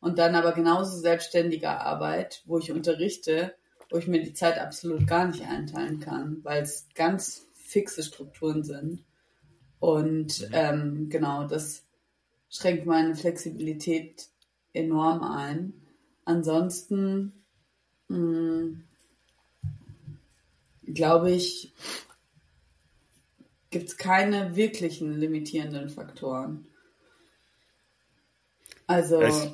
[0.00, 3.54] Und dann aber genauso selbstständiger Arbeit, wo ich unterrichte,
[3.90, 8.64] wo ich mir die Zeit absolut gar nicht einteilen kann, weil es ganz fixe Strukturen
[8.64, 9.04] sind.
[9.78, 11.84] Und ähm, genau, das
[12.52, 14.28] schränkt meine Flexibilität
[14.74, 15.72] enorm ein.
[16.24, 17.32] Ansonsten
[18.08, 18.76] mh,
[20.84, 21.72] glaube ich,
[23.70, 26.66] gibt es keine wirklichen limitierenden Faktoren.
[28.86, 29.48] Also Es-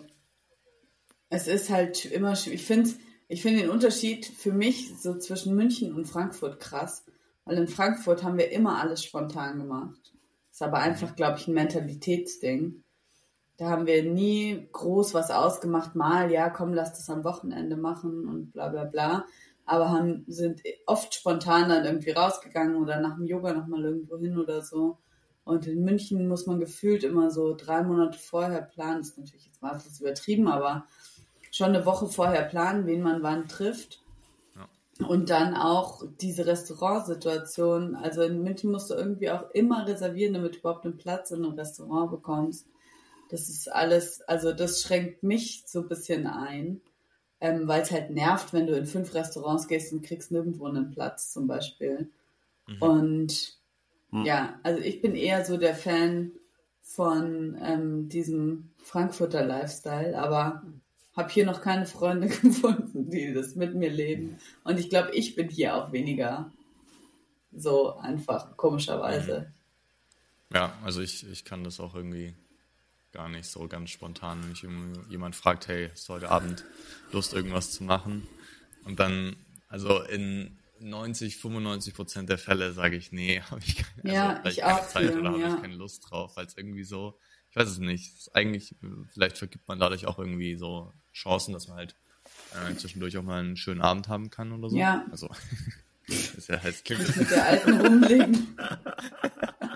[1.31, 2.91] es ist halt immer, ich finde
[3.29, 7.05] ich finde den Unterschied für mich so zwischen München und Frankfurt krass,
[7.45, 10.15] weil in Frankfurt haben wir immer alles spontan gemacht.
[10.51, 12.83] Ist aber einfach, glaube ich, ein Mentalitätsding.
[13.59, 18.29] Da haben wir nie groß was ausgemacht, mal, ja, komm, lass das am Wochenende machen
[18.29, 19.27] und bla bla bla.
[19.67, 24.39] Aber haben, sind oft spontan dann irgendwie rausgegangen oder nach dem Yoga nochmal irgendwo hin
[24.39, 24.99] oder so.
[25.45, 28.99] Und in München muss man gefühlt immer so drei Monate vorher planen.
[28.99, 30.87] Das ist natürlich jetzt mal etwas übertrieben, aber
[31.51, 34.03] schon eine Woche vorher planen, wen man wann trifft.
[35.07, 37.97] Und dann auch diese Restaurantsituation.
[37.97, 41.45] Also in München musst du irgendwie auch immer reservieren, damit du überhaupt einen Platz in
[41.45, 42.67] einem Restaurant bekommst.
[43.29, 46.81] Das ist alles, also das schränkt mich so ein bisschen ein,
[47.41, 50.91] ähm, weil es halt nervt, wenn du in fünf Restaurants gehst und kriegst nirgendwo einen
[50.91, 52.11] Platz zum Beispiel.
[52.67, 52.83] Mhm.
[52.83, 53.59] Und
[54.11, 54.25] mhm.
[54.25, 56.33] ja, also ich bin eher so der Fan
[56.83, 60.63] von ähm, diesem Frankfurter Lifestyle, aber
[61.15, 64.39] habe hier noch keine Freunde gefunden, die das mit mir leben.
[64.65, 66.51] Und ich glaube, ich bin hier auch weniger
[67.53, 69.53] so einfach, komischerweise.
[70.53, 72.35] Ja, also ich, ich kann das auch irgendwie
[73.13, 74.67] gar nicht so ganz spontan, wenn mich
[75.09, 76.65] jemand fragt, hey, ist heute Abend
[77.13, 78.27] Lust, irgendwas zu machen?
[78.85, 79.37] Und dann,
[79.69, 84.49] also in 90, 95 Prozent der Fälle sage ich, nee, habe ich keine, ja, also,
[84.49, 85.55] ich keine Zeit oder habe ja.
[85.55, 87.19] ich keine Lust drauf, weil es irgendwie so,
[87.51, 88.77] ich weiß es nicht, eigentlich,
[89.13, 91.97] vielleicht vergibt man dadurch auch irgendwie so Chancen, dass man halt
[92.55, 94.77] äh, zwischendurch auch mal einen schönen Abend haben kann oder so.
[94.77, 95.07] Ja.
[95.11, 95.29] Also,
[96.07, 98.57] ist ja halt, klingt das mit der alten rumlegen.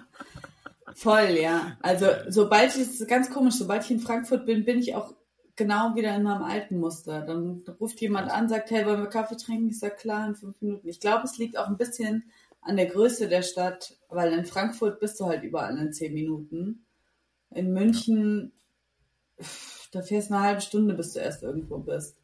[1.03, 1.77] Voll, ja.
[1.81, 5.13] Also sobald ich, das ist ganz komisch, sobald ich in Frankfurt bin, bin ich auch
[5.57, 7.23] genau wieder in meinem alten Muster.
[7.23, 9.71] Dann ruft jemand an, sagt, hey, wollen wir Kaffee trinken?
[9.71, 10.89] Ich sage, klar, in fünf Minuten.
[10.89, 15.01] Ich glaube, es liegt auch ein bisschen an der Größe der Stadt, weil in Frankfurt
[15.01, 16.87] bist du halt überall in zehn Minuten.
[17.51, 18.53] In München,
[19.91, 22.17] da fährst du eine halbe Stunde, bis du erst irgendwo bist.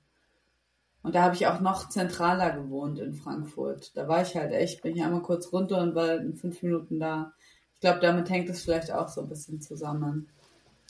[1.03, 3.97] Und da habe ich auch noch zentraler gewohnt in Frankfurt.
[3.97, 7.01] Da war ich halt echt, bin ich einmal kurz runter und war in fünf Minuten
[7.01, 7.33] da.
[7.79, 10.29] Ich glaube, damit hängt es vielleicht auch so ein bisschen zusammen.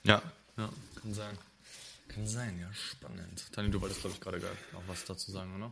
[0.05, 0.22] Ja,
[0.57, 0.70] ja,
[1.03, 1.37] kann sein.
[2.09, 3.53] Kann sein, ja, spannend.
[3.53, 4.40] Tani, du wolltest, glaube ich, gerade
[4.72, 5.70] noch was dazu sagen, oder?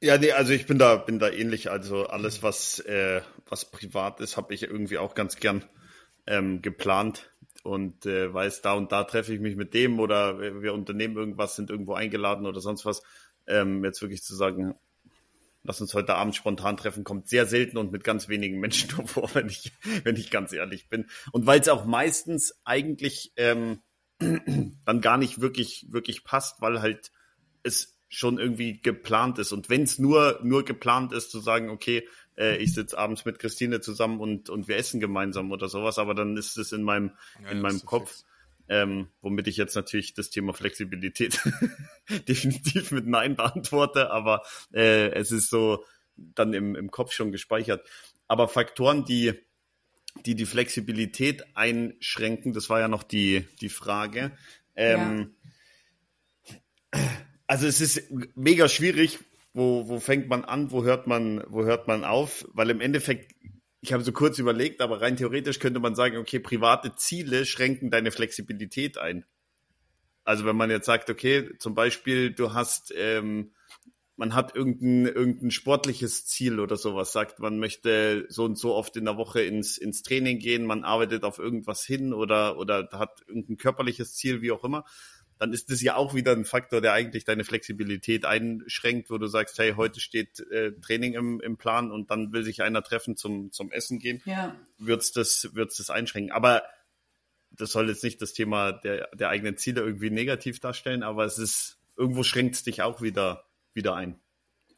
[0.00, 1.70] Ja, nee, also ich bin da, bin da ähnlich.
[1.70, 5.62] Also alles, was, äh, was privat ist, habe ich irgendwie auch ganz gern
[6.26, 7.30] ähm, geplant
[7.62, 11.54] und äh, weiß, da und da treffe ich mich mit dem oder wir unternehmen irgendwas,
[11.54, 13.02] sind irgendwo eingeladen oder sonst was.
[13.46, 14.74] Ähm, jetzt wirklich zu sagen,
[15.64, 19.08] lass uns heute Abend spontan treffen, kommt sehr selten und mit ganz wenigen Menschen nur
[19.08, 19.72] vor, wenn ich,
[20.04, 21.06] wenn ich ganz ehrlich bin.
[21.32, 23.82] Und weil es auch meistens eigentlich ähm,
[24.18, 27.10] dann gar nicht wirklich, wirklich passt, weil halt
[27.62, 29.52] es schon irgendwie geplant ist.
[29.52, 33.38] Und wenn es nur, nur geplant ist, zu sagen, okay, äh, ich sitze abends mit
[33.38, 37.12] Christine zusammen und, und wir essen gemeinsam oder sowas, aber dann ist es in meinem,
[37.42, 38.10] ja, in meinem Kopf.
[38.10, 38.24] Fix.
[38.68, 41.38] Ähm, womit ich jetzt natürlich das Thema Flexibilität
[42.28, 45.84] definitiv mit Nein beantworte, aber äh, es ist so
[46.16, 47.86] dann im, im Kopf schon gespeichert.
[48.26, 49.34] Aber Faktoren, die,
[50.24, 54.32] die die Flexibilität einschränken, das war ja noch die, die Frage.
[54.76, 55.34] Ähm,
[56.92, 57.00] ja.
[57.46, 59.18] Also es ist mega schwierig,
[59.52, 63.34] wo, wo fängt man an, wo hört man, wo hört man auf, weil im Endeffekt
[63.84, 67.90] ich habe so kurz überlegt, aber rein theoretisch könnte man sagen, okay, private Ziele schränken
[67.90, 69.26] deine Flexibilität ein.
[70.24, 73.52] Also wenn man jetzt sagt, okay, zum Beispiel, du hast, ähm,
[74.16, 78.96] man hat irgendein, irgendein sportliches Ziel oder sowas, sagt, man möchte so und so oft
[78.96, 83.20] in der Woche ins, ins Training gehen, man arbeitet auf irgendwas hin oder, oder hat
[83.28, 84.86] irgendein körperliches Ziel, wie auch immer
[85.44, 89.26] dann ist das ja auch wieder ein Faktor, der eigentlich deine Flexibilität einschränkt, wo du
[89.26, 93.14] sagst, hey, heute steht äh, Training im, im Plan und dann will sich einer treffen
[93.14, 94.56] zum, zum Essen gehen, ja.
[94.78, 96.32] wird's das, wird's das einschränken.
[96.32, 96.62] Aber
[97.50, 101.36] das soll jetzt nicht das Thema der, der eigenen Ziele irgendwie negativ darstellen, aber es
[101.36, 104.18] ist, irgendwo schränkt es dich auch wieder, wieder ein.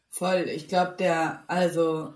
[0.09, 0.49] Voll.
[0.49, 2.13] Ich glaube, der, also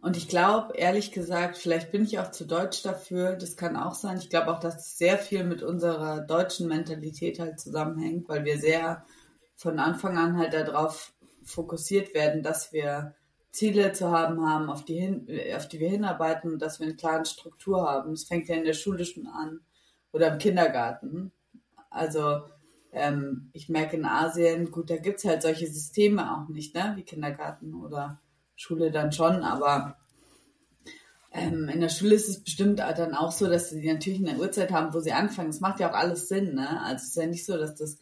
[0.00, 3.34] und ich glaube, ehrlich gesagt, vielleicht bin ich auch zu deutsch dafür.
[3.34, 4.18] Das kann auch sein.
[4.18, 8.58] Ich glaube auch, dass es sehr viel mit unserer deutschen Mentalität halt zusammenhängt, weil wir
[8.58, 9.04] sehr
[9.56, 13.14] von Anfang an halt darauf fokussiert werden, dass wir
[13.50, 16.96] Ziele zu haben haben, auf die, hin, auf die wir hinarbeiten und dass wir eine
[16.96, 18.12] klare Struktur haben.
[18.12, 19.60] Es fängt ja in der Schule schon an
[20.12, 21.32] oder im Kindergarten.
[21.90, 22.42] Also
[22.92, 26.92] ähm, ich merke in Asien, gut, da gibt es halt solche Systeme auch nicht, ne?
[26.94, 28.20] wie Kindergarten oder
[28.58, 29.96] Schule dann schon, aber
[31.30, 34.72] ähm, in der Schule ist es bestimmt dann auch so, dass sie natürlich eine Uhrzeit
[34.72, 35.50] haben, wo sie anfangen.
[35.50, 36.82] Es macht ja auch alles Sinn, ne?
[36.82, 37.98] Also es ist ja nicht so, dass das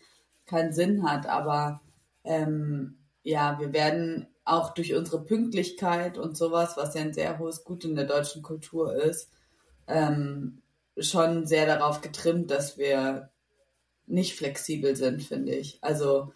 [0.47, 1.83] keinen Sinn hat, aber
[2.25, 7.63] ähm, ja, wir werden auch durch unsere Pünktlichkeit und sowas, was ja ein sehr hohes
[7.63, 9.31] Gut in der deutschen Kultur ist,
[9.89, 10.63] ähm,
[10.97, 13.31] schon sehr darauf getrimmt, dass wir
[14.07, 15.79] nicht flexibel sind, finde ich.
[15.83, 16.33] Also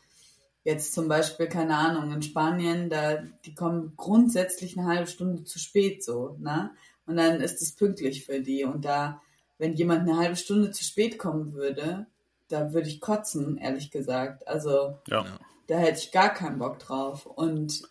[0.65, 5.59] Jetzt zum Beispiel, keine Ahnung, in Spanien, da, die kommen grundsätzlich eine halbe Stunde zu
[5.59, 6.71] spät so, ne?
[7.07, 8.65] und dann ist es pünktlich für die.
[8.65, 9.21] Und da,
[9.59, 12.07] wenn jemand eine halbe Stunde zu spät kommen würde,
[12.49, 14.47] da würde ich kotzen, ehrlich gesagt.
[14.47, 15.25] Also Ja.
[15.67, 17.25] da hätte ich gar keinen Bock drauf.
[17.27, 17.83] Und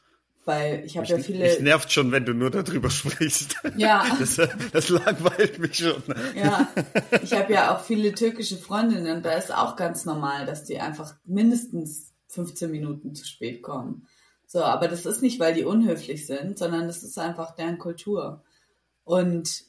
[0.45, 1.61] weil ich habe ja Mich viele.
[1.61, 3.55] nervt schon, wenn du nur darüber sprichst.
[3.77, 4.03] Ja.
[4.19, 4.39] Das,
[4.71, 6.01] das langweilt mich schon.
[6.35, 6.67] Ja,
[7.21, 10.79] ich habe ja auch viele türkische Freundinnen und da ist auch ganz normal, dass die
[10.79, 14.07] einfach mindestens 15 Minuten zu spät kommen.
[14.47, 18.43] So, aber das ist nicht, weil die unhöflich sind, sondern das ist einfach deren Kultur.
[19.03, 19.63] Und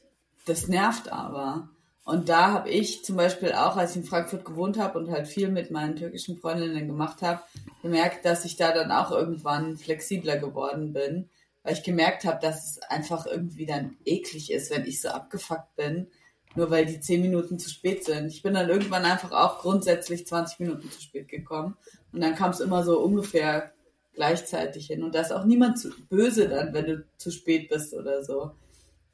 [0.47, 1.69] das nervt aber.
[2.05, 5.29] Und da habe ich zum Beispiel auch, als ich in Frankfurt gewohnt habe und halt
[5.29, 7.43] viel mit meinen türkischen Freundinnen gemacht habe,
[7.83, 11.29] gemerkt, dass ich da dann auch irgendwann flexibler geworden bin,
[11.63, 15.77] weil ich gemerkt habe, dass es einfach irgendwie dann eklig ist, wenn ich so abgefuckt
[15.77, 16.09] bin,
[16.57, 18.29] nur weil die 10 Minuten zu spät sind.
[18.29, 21.77] Ich bin dann irgendwann einfach auch grundsätzlich 20 Minuten zu spät gekommen
[22.13, 23.73] und dann kam es immer so ungefähr
[24.15, 27.95] gleichzeitig hin und da ist auch niemand zu böse dann, wenn du zu spät bist
[27.95, 28.53] oder so.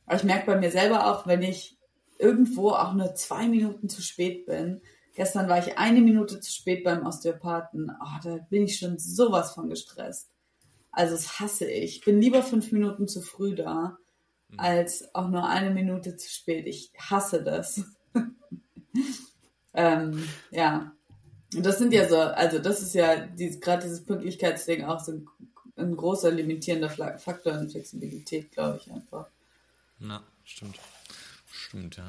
[0.07, 1.77] Aber ich merke bei mir selber auch, wenn ich
[2.18, 4.81] irgendwo auch nur zwei Minuten zu spät bin.
[5.14, 7.90] Gestern war ich eine Minute zu spät beim Osteopathen.
[8.01, 10.31] Oh, da bin ich schon sowas von gestresst.
[10.92, 11.96] Also das hasse ich.
[11.96, 13.99] Ich bin lieber fünf Minuten zu früh da,
[14.56, 16.66] als auch nur eine Minute zu spät.
[16.66, 17.82] Ich hasse das.
[19.74, 20.92] ähm, ja.
[21.54, 25.12] Und das sind ja so, also das ist ja die, gerade dieses Pünktlichkeitsding auch so
[25.12, 25.28] ein,
[25.76, 29.28] ein großer limitierender Faktor in Flexibilität, glaube ich einfach.
[29.98, 30.78] Na, stimmt.
[31.50, 32.09] Stimmt, ja.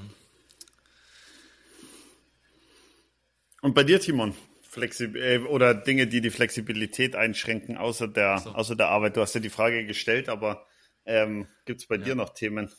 [3.62, 4.36] Und bei dir, Timon?
[4.62, 8.52] Flexib äh, oder Dinge, die die Flexibilität einschränken, außer der, So.
[8.52, 9.18] außer der Arbeit.
[9.18, 10.66] Du hast ja die Frage gestellt, aber
[11.08, 12.70] ähm, gibt es bei dir noch Themen?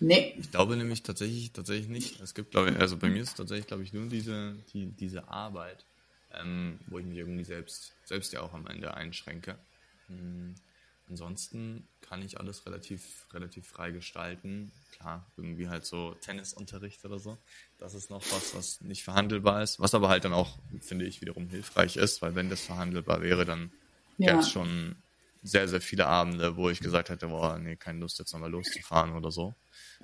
[0.00, 2.20] Nee, Ich glaube nämlich tatsächlich, tatsächlich nicht.
[2.20, 5.28] Es gibt, glaube ich, also bei mir ist tatsächlich, glaube ich, nur diese, die, diese
[5.28, 5.86] Arbeit,
[6.32, 9.56] ähm, wo ich mich irgendwie selbst, selbst ja auch am Ende einschränke.
[11.12, 14.72] Ansonsten kann ich alles relativ, relativ frei gestalten.
[14.92, 17.36] Klar, irgendwie halt so Tennisunterricht oder so.
[17.76, 21.20] Das ist noch was, was nicht verhandelbar ist, was aber halt dann auch, finde ich,
[21.20, 23.72] wiederum hilfreich ist, weil wenn das verhandelbar wäre, dann
[24.16, 24.28] Ja.
[24.28, 25.02] gäbe es schon
[25.42, 29.12] sehr, sehr viele Abende, wo ich gesagt hätte, boah, nee, keine Lust jetzt nochmal loszufahren
[29.14, 29.54] oder so.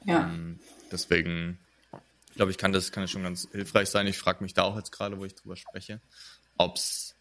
[0.05, 0.21] ja.
[0.21, 0.61] Ähm,
[0.93, 1.67] deswegen
[2.35, 4.07] glaube ich, kann das, kann das schon ganz hilfreich sein.
[4.07, 6.03] Ich frage mich da auch jetzt gerade, wo ich drüber spreche,
[6.59, 7.17] ob es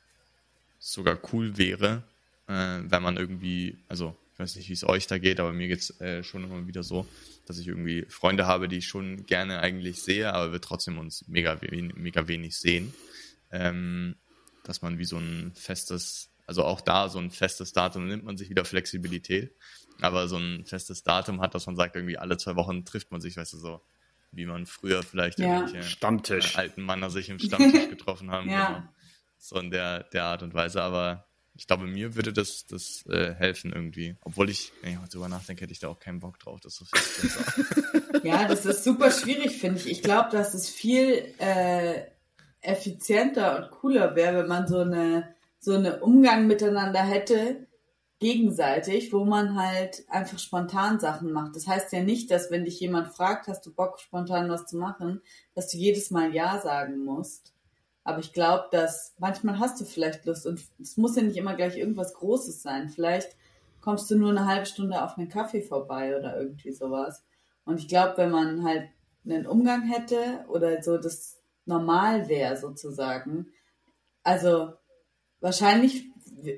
[0.80, 2.04] sogar cool wäre,
[2.48, 5.68] äh, wenn man irgendwie, also ich weiß nicht, wie es euch da geht, aber mir
[5.68, 7.08] geht's äh, schon immer wieder so,
[7.46, 11.28] dass ich irgendwie Freunde habe, die ich schon gerne eigentlich sehe, aber wir trotzdem uns
[11.28, 12.94] mega, wen mega wenig sehen.
[13.52, 14.16] Ähm,
[14.64, 18.38] dass man wie so ein festes, also auch da so ein festes Datum, nimmt man
[18.38, 19.56] sich wieder Flexibilität,
[20.02, 23.22] aber so ein festes Datum hat, dass man sagt, irgendwie alle zwei Wochen trifft man
[23.22, 23.82] sich, weißt du, so
[24.34, 25.62] wie man früher vielleicht Ja.
[25.62, 26.58] irgendwelche Stammtisch.
[26.58, 28.50] alten Männer sich im Stammtisch getroffen haben.
[28.50, 28.68] Ja.
[28.68, 28.84] Genau.
[29.40, 31.26] So in der, der Art und Weise, aber
[31.58, 34.16] ich glaube, mir würde das, das äh, helfen irgendwie.
[34.22, 36.86] Obwohl ich, wenn ich drüber nachdenke, hätte ich da auch keinen Bock drauf, das so.
[38.24, 39.90] Ja, das ist super schwierig, finde ich.
[39.90, 42.02] Ich glaube, dass es viel äh,
[42.62, 47.68] effizienter und cooler wäre, wenn man so eine so eine Umgang miteinander hätte,
[48.20, 51.56] gegenseitig, wo man halt einfach spontan Sachen macht.
[51.56, 54.78] Das heißt ja nicht, dass wenn dich jemand fragt, hast du Bock, spontan was zu
[54.78, 55.22] machen,
[55.54, 57.54] dass du jedes Mal Ja sagen musst.
[58.08, 61.56] Aber ich glaube, dass manchmal hast du vielleicht Lust und es muss ja nicht immer
[61.56, 62.88] gleich irgendwas Großes sein.
[62.88, 63.36] Vielleicht
[63.82, 67.26] kommst du nur eine halbe Stunde auf einen Kaffee vorbei oder irgendwie sowas.
[67.66, 68.88] Und ich glaube, wenn man halt
[69.26, 73.48] einen Umgang hätte oder so das normal wäre sozusagen,
[74.24, 74.72] also
[75.42, 76.10] wahrscheinlich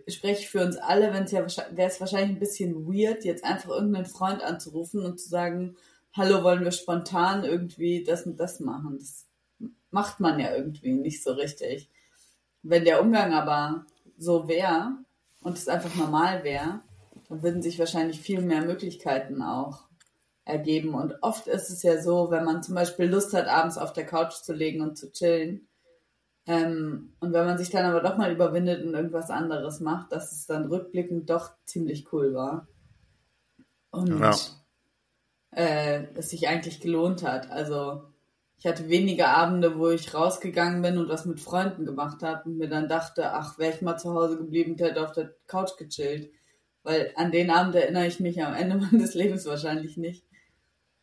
[0.07, 3.43] spreche ich für uns alle, wenn es ja wäre es wahrscheinlich ein bisschen weird, jetzt
[3.43, 5.77] einfach irgendeinen Freund anzurufen und zu sagen,
[6.13, 8.99] hallo, wollen wir spontan irgendwie das und das machen.
[8.99, 9.28] Das
[9.91, 11.89] macht man ja irgendwie nicht so richtig.
[12.63, 13.85] Wenn der Umgang aber
[14.17, 14.97] so wäre
[15.41, 16.81] und es einfach normal wäre,
[17.29, 19.85] dann würden sich wahrscheinlich viel mehr Möglichkeiten auch
[20.45, 20.93] ergeben.
[20.95, 24.05] Und oft ist es ja so, wenn man zum Beispiel Lust hat, abends auf der
[24.05, 25.67] Couch zu legen und zu chillen,
[26.49, 30.31] ähm, und wenn man sich dann aber doch mal überwindet und irgendwas anderes macht, dass
[30.31, 32.67] es dann rückblickend doch ziemlich cool war.
[33.91, 34.35] Und Ja.
[35.51, 37.51] äh, es sich eigentlich gelohnt hat.
[37.51, 38.08] Also
[38.59, 42.57] ich hatte wenige Abende, wo ich rausgegangen bin und was mit Freunden gemacht habe und
[42.57, 46.29] mir dann dachte, ach, wäre ich mal zu Hause geblieben, hätte auf der Couch gechillt.
[46.83, 50.25] Weil an den Abend erinnere ich mich am Ende meines Lebens wahrscheinlich nicht.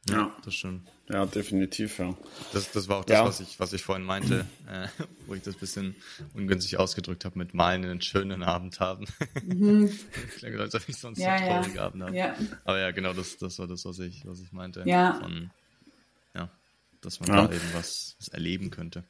[0.08, 0.30] Ja.
[0.44, 0.88] das stimmt.
[1.08, 2.16] Ja, definitiv, ja.
[2.52, 3.24] Das, das war auch das, Ja.
[3.24, 4.86] was, ich, was ich vorhin meinte, äh,
[5.26, 5.96] wo ich das bisschen
[6.34, 9.06] ungünstig ausgedrückt habe mit malen einen schönen Abend haben.
[9.50, 11.24] Klingt, als ob ich sonst Mhm.
[11.24, 11.52] Ja, einen ja.
[11.54, 12.16] traurigen Abend habe.
[12.16, 12.36] Ja.
[12.64, 14.82] Aber ja, genau, das, das war das, was ich, was ich meinte.
[14.86, 15.14] Ja.
[15.20, 15.50] Von, ja,
[17.00, 17.46] dass man Ja.
[17.46, 19.04] da eben was, was erleben könnte.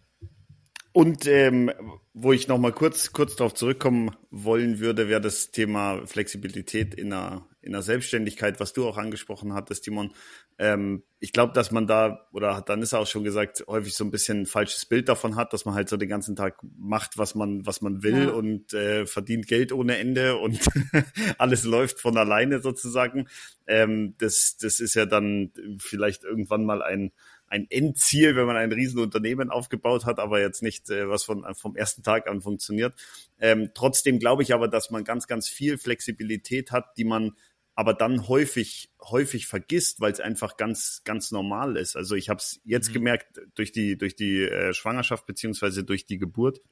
[0.97, 1.71] Und ähm,
[2.15, 7.47] wo ich nochmal kurz, kurz darauf zurückkommen wollen würde, wäre das Thema Flexibilität in der,
[7.61, 10.15] in der Selbstständigkeit, was du auch angesprochen hattest, Timon.
[10.59, 14.05] Ähm, ich glaube, dass man da, oder hat dann ist auch schon gesagt, häufig so
[14.05, 17.19] ein bisschen ein falsches Bild davon hat, dass man halt so den ganzen Tag macht,
[17.19, 18.31] was man, was man will ja.
[18.31, 20.61] und äh, verdient Geld ohne Ende und
[21.39, 23.29] alles läuft von alleine sozusagen.
[23.67, 27.13] Ähm, das, das ist ja dann vielleicht irgendwann mal ein
[27.49, 31.77] ein Endziel, wenn man ein Riesenunternehmen aufgebaut hat, aber jetzt nicht, äh, was von, vom
[31.77, 32.95] ersten Tag an funktioniert.
[33.39, 37.33] Ähm, trotzdem glaube ich aber, dass man ganz, ganz viel Flexibilität hat, die man
[37.75, 41.95] aber dann häufig, häufig vergisst, weil es einfach ganz, ganz normal ist.
[41.95, 42.95] Also ich habe es jetzt mhm.
[42.95, 46.63] gemerkt durch die, durch die äh, Schwangerschaft beziehungsweise durch die Geburt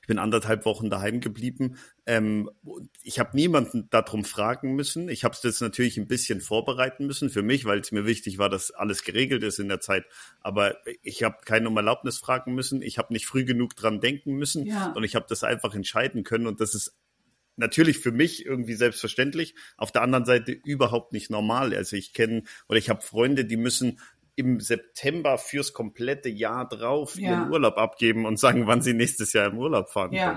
[0.00, 1.76] ich bin anderthalb Wochen daheim geblieben.
[2.06, 2.50] Ähm,
[3.02, 5.08] ich habe niemanden darum fragen müssen.
[5.08, 8.38] Ich habe es jetzt natürlich ein bisschen vorbereiten müssen für mich, weil es mir wichtig
[8.38, 10.04] war, dass alles geregelt ist in der Zeit.
[10.40, 12.82] Aber ich habe keine um Erlaubnis fragen müssen.
[12.82, 14.66] Ich habe nicht früh genug dran denken müssen.
[14.66, 14.92] Ja.
[14.92, 16.46] Und ich habe das einfach entscheiden können.
[16.46, 16.96] Und das ist
[17.56, 19.54] natürlich für mich irgendwie selbstverständlich.
[19.76, 21.74] Auf der anderen Seite überhaupt nicht normal.
[21.74, 23.98] Also ich kenne oder ich habe Freunde, die müssen
[24.36, 27.30] im September fürs komplette Jahr drauf ja.
[27.30, 30.32] ihren Urlaub abgeben und sagen, wann sie nächstes Jahr im Urlaub fahren ja.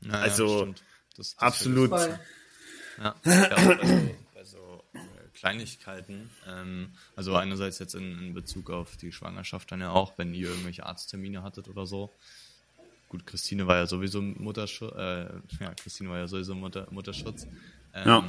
[0.00, 0.12] können.
[0.12, 0.76] Ja, also das,
[1.16, 1.90] das absolut.
[1.90, 2.18] Ja,
[2.98, 3.74] ja also
[4.34, 4.98] bei so äh,
[5.34, 10.32] Kleinigkeiten, ähm, also einerseits jetzt in, in, Bezug auf die Schwangerschaft dann ja auch, wenn
[10.32, 12.14] ihr irgendwelche Arzttermine hattet oder so.
[13.10, 15.24] Gut, Christine war ja sowieso Mutterschutz, äh,
[15.60, 17.46] ja, Christine war ja sowieso Mutter, Mutterschutz.
[17.94, 18.24] Ähm, ja.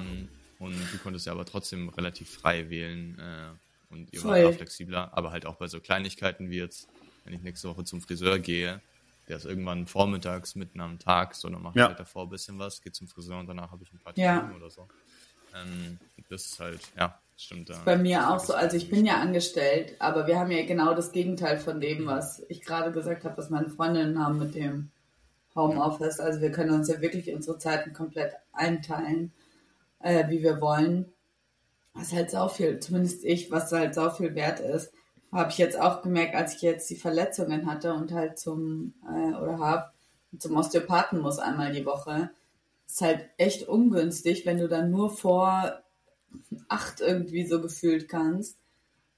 [0.60, 3.52] Und du konntest ja aber trotzdem relativ frei wählen, äh,
[3.90, 4.44] und ihr Voll.
[4.46, 6.88] wart flexibler, aber halt auch bei so Kleinigkeiten wie jetzt,
[7.26, 8.82] wenn ich nächste Woche zum Friseur gehe,
[9.28, 11.88] der ist irgendwann vormittags, mitten am Tag, so dann mache ich ja.
[11.88, 14.52] halt davor ein bisschen was, gehe zum Friseur und danach habe ich ein paar Termine
[14.52, 14.58] ja.
[14.58, 14.88] oder so.
[15.56, 17.72] Ähm, das ist halt, ja, stimmt.
[17.86, 21.12] Bei mir auch so, also ich bin ja angestellt, aber wir haben ja genau das
[21.12, 24.92] Gegenteil von dem, was ich gerade gesagt habe, was meine Freundinnen haben mit dem
[25.56, 26.20] Homeoffice.
[26.20, 29.32] Also wir können uns ja wirklich unsere Zeiten komplett einteilen,
[30.02, 31.06] äh, wie wir wollen
[31.94, 34.92] was halt sau viel, zumindest ich, was halt sau viel wert ist,
[35.32, 39.36] habe ich jetzt auch gemerkt, als ich jetzt die Verletzungen hatte und halt zum, äh,
[39.36, 39.92] oder habe,
[40.38, 42.32] zum Osteopathen muss einmal die Woche.
[42.88, 45.82] Ist halt echt ungünstig, wenn du dann nur vor
[46.68, 48.58] acht irgendwie so gefühlt kannst.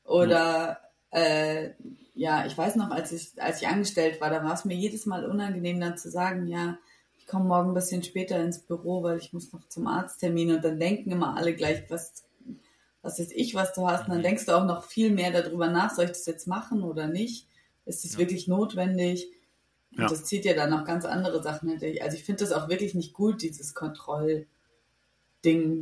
[0.04, 0.80] Oder,
[1.12, 1.18] mhm.
[1.18, 1.70] äh,
[2.14, 5.06] ja, ich weiß noch, als ich, als ich angestellt war, da war es mir jedes
[5.06, 6.78] Mal unangenehm, dann zu sagen, ja,
[7.18, 10.64] ich komme morgen ein bisschen später ins Büro, weil ich muss noch zum Arzttermin und
[10.64, 12.24] dann denken immer alle gleich, was
[13.02, 14.06] was weiß ich, was du hast.
[14.06, 14.24] Und dann mhm.
[14.24, 17.48] denkst du auch noch viel mehr darüber nach, soll ich das jetzt machen oder nicht?
[17.86, 18.20] Ist es ja.
[18.20, 19.32] wirklich notwendig?
[19.92, 20.08] Und ja.
[20.08, 21.88] das zieht ja dann noch ganz andere Sachen hinter.
[22.04, 24.48] Also ich finde das auch wirklich nicht gut, dieses Kontrollding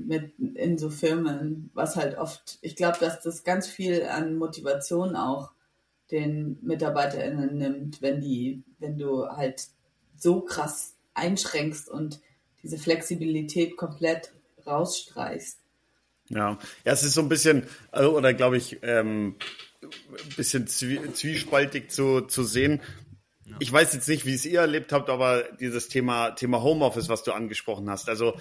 [0.07, 5.15] mit in so Firmen, was halt oft, ich glaube, dass das ganz viel an Motivation
[5.15, 5.51] auch
[6.11, 9.67] den MitarbeiterInnen nimmt, wenn die, wenn du halt
[10.17, 12.20] so krass einschränkst und
[12.63, 14.32] diese Flexibilität komplett
[14.65, 15.59] rausstreichst.
[16.30, 19.36] Ja, ja, es ist so ein bisschen, äh, oder glaube ich, ähm,
[19.82, 22.82] ein bisschen zwiespaltig zu, zu sehen.
[23.46, 23.56] Ja.
[23.60, 27.24] Ich weiß jetzt nicht, wie es ihr erlebt habt, aber dieses Thema, Thema Homeoffice, was
[27.24, 28.10] du angesprochen hast.
[28.10, 28.36] Also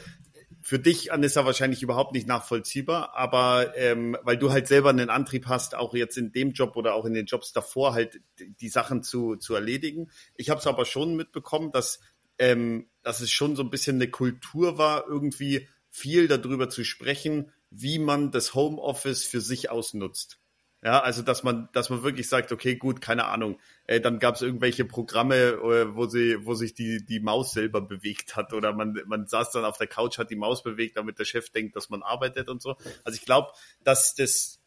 [0.61, 5.47] für dich, Anissa, wahrscheinlich überhaupt nicht nachvollziehbar, aber ähm, weil du halt selber einen Antrieb
[5.47, 9.03] hast, auch jetzt in dem Job oder auch in den Jobs davor halt die Sachen
[9.03, 10.11] zu, zu erledigen.
[10.34, 12.01] Ich habe es aber schon mitbekommen, dass,
[12.39, 17.51] ähm, dass es schon so ein bisschen eine Kultur war, irgendwie viel darüber zu sprechen,
[17.70, 20.38] wie man das Homeoffice für sich ausnutzt.
[20.82, 23.58] Ja, also dass man, dass man wirklich sagt, okay, gut, keine Ahnung.
[23.84, 27.80] Äh, dann gab es irgendwelche Programme, äh, wo sie, wo sich die die Maus selber
[27.80, 31.18] bewegt hat oder man man saß dann auf der Couch, hat die Maus bewegt, damit
[31.18, 32.76] der Chef denkt, dass man arbeitet und so.
[33.02, 33.50] Also ich glaube,
[33.82, 34.60] dass das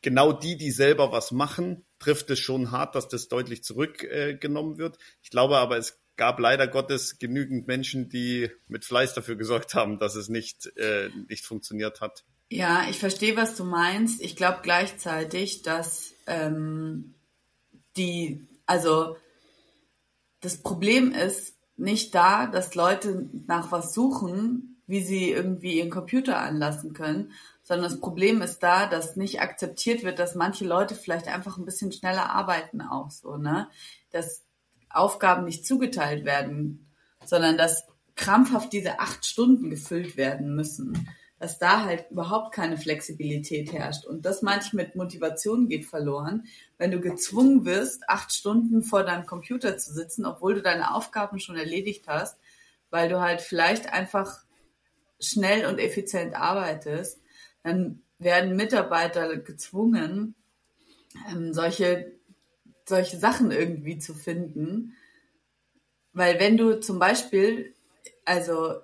[0.00, 4.78] genau die, die selber was machen, trifft es schon hart, dass das deutlich zurückgenommen äh,
[4.78, 4.98] wird.
[5.22, 9.98] Ich glaube aber, es gab leider Gottes genügend Menschen, die mit Fleiß dafür gesorgt haben,
[9.98, 12.24] dass es nicht, äh, nicht funktioniert hat.
[12.50, 14.20] Ja, ich verstehe, was du meinst.
[14.20, 17.14] Ich glaube gleichzeitig, dass ähm,
[17.96, 19.16] die, also
[20.40, 26.38] das Problem ist nicht da, dass Leute nach was suchen, wie sie irgendwie ihren Computer
[26.38, 31.26] anlassen können, sondern das Problem ist da, dass nicht akzeptiert wird, dass manche Leute vielleicht
[31.26, 33.68] einfach ein bisschen schneller arbeiten auch so, ne?
[34.12, 34.44] Dass
[34.96, 36.86] Aufgaben nicht zugeteilt werden,
[37.24, 37.86] sondern dass
[38.16, 41.08] krampfhaft diese acht Stunden gefüllt werden müssen.
[41.40, 44.06] Dass da halt überhaupt keine Flexibilität herrscht.
[44.06, 46.44] Und das manchmal mit Motivation geht verloren,
[46.78, 51.40] wenn du gezwungen wirst, acht Stunden vor deinem Computer zu sitzen, obwohl du deine Aufgaben
[51.40, 52.38] schon erledigt hast,
[52.90, 54.44] weil du halt vielleicht einfach
[55.20, 57.20] schnell und effizient arbeitest,
[57.62, 60.34] dann werden Mitarbeiter gezwungen,
[61.30, 62.12] ähm, solche
[62.88, 64.94] solche Sachen irgendwie zu finden.
[66.12, 67.74] Weil wenn du zum Beispiel,
[68.24, 68.74] also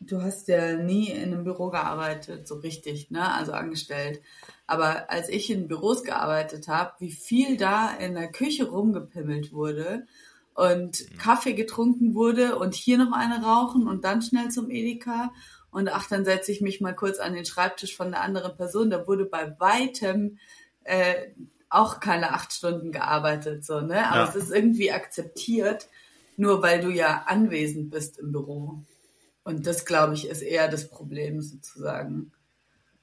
[0.00, 3.32] du hast ja nie in einem Büro gearbeitet, so richtig, ne?
[3.32, 4.20] Also angestellt.
[4.66, 10.06] Aber als ich in Büros gearbeitet habe, wie viel da in der Küche rumgepimmelt wurde
[10.54, 15.32] und Kaffee getrunken wurde und hier noch eine rauchen und dann schnell zum Edeka
[15.70, 18.90] und ach, dann setze ich mich mal kurz an den Schreibtisch von der anderen Person.
[18.90, 20.38] Da wurde bei weitem
[20.84, 21.28] äh,
[21.76, 24.06] auch keine acht Stunden gearbeitet, so, ne?
[24.08, 24.28] Aber Ja.
[24.28, 25.88] es ist irgendwie akzeptiert,
[26.36, 28.82] nur weil du ja anwesend bist im Büro.
[29.44, 32.32] Und das, glaube ich, ist eher das Problem sozusagen.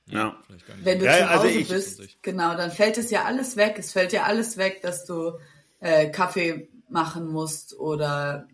[0.08, 0.36] Ja.
[0.46, 0.86] Vielleicht gar nicht.
[0.86, 3.76] Wenn du Ja, zu also Hause ich- bist, genau, dann fällt es ja alles weg.
[3.80, 5.40] Es fällt ja alles weg, dass du
[5.80, 8.48] äh, Kaffee machen musst oder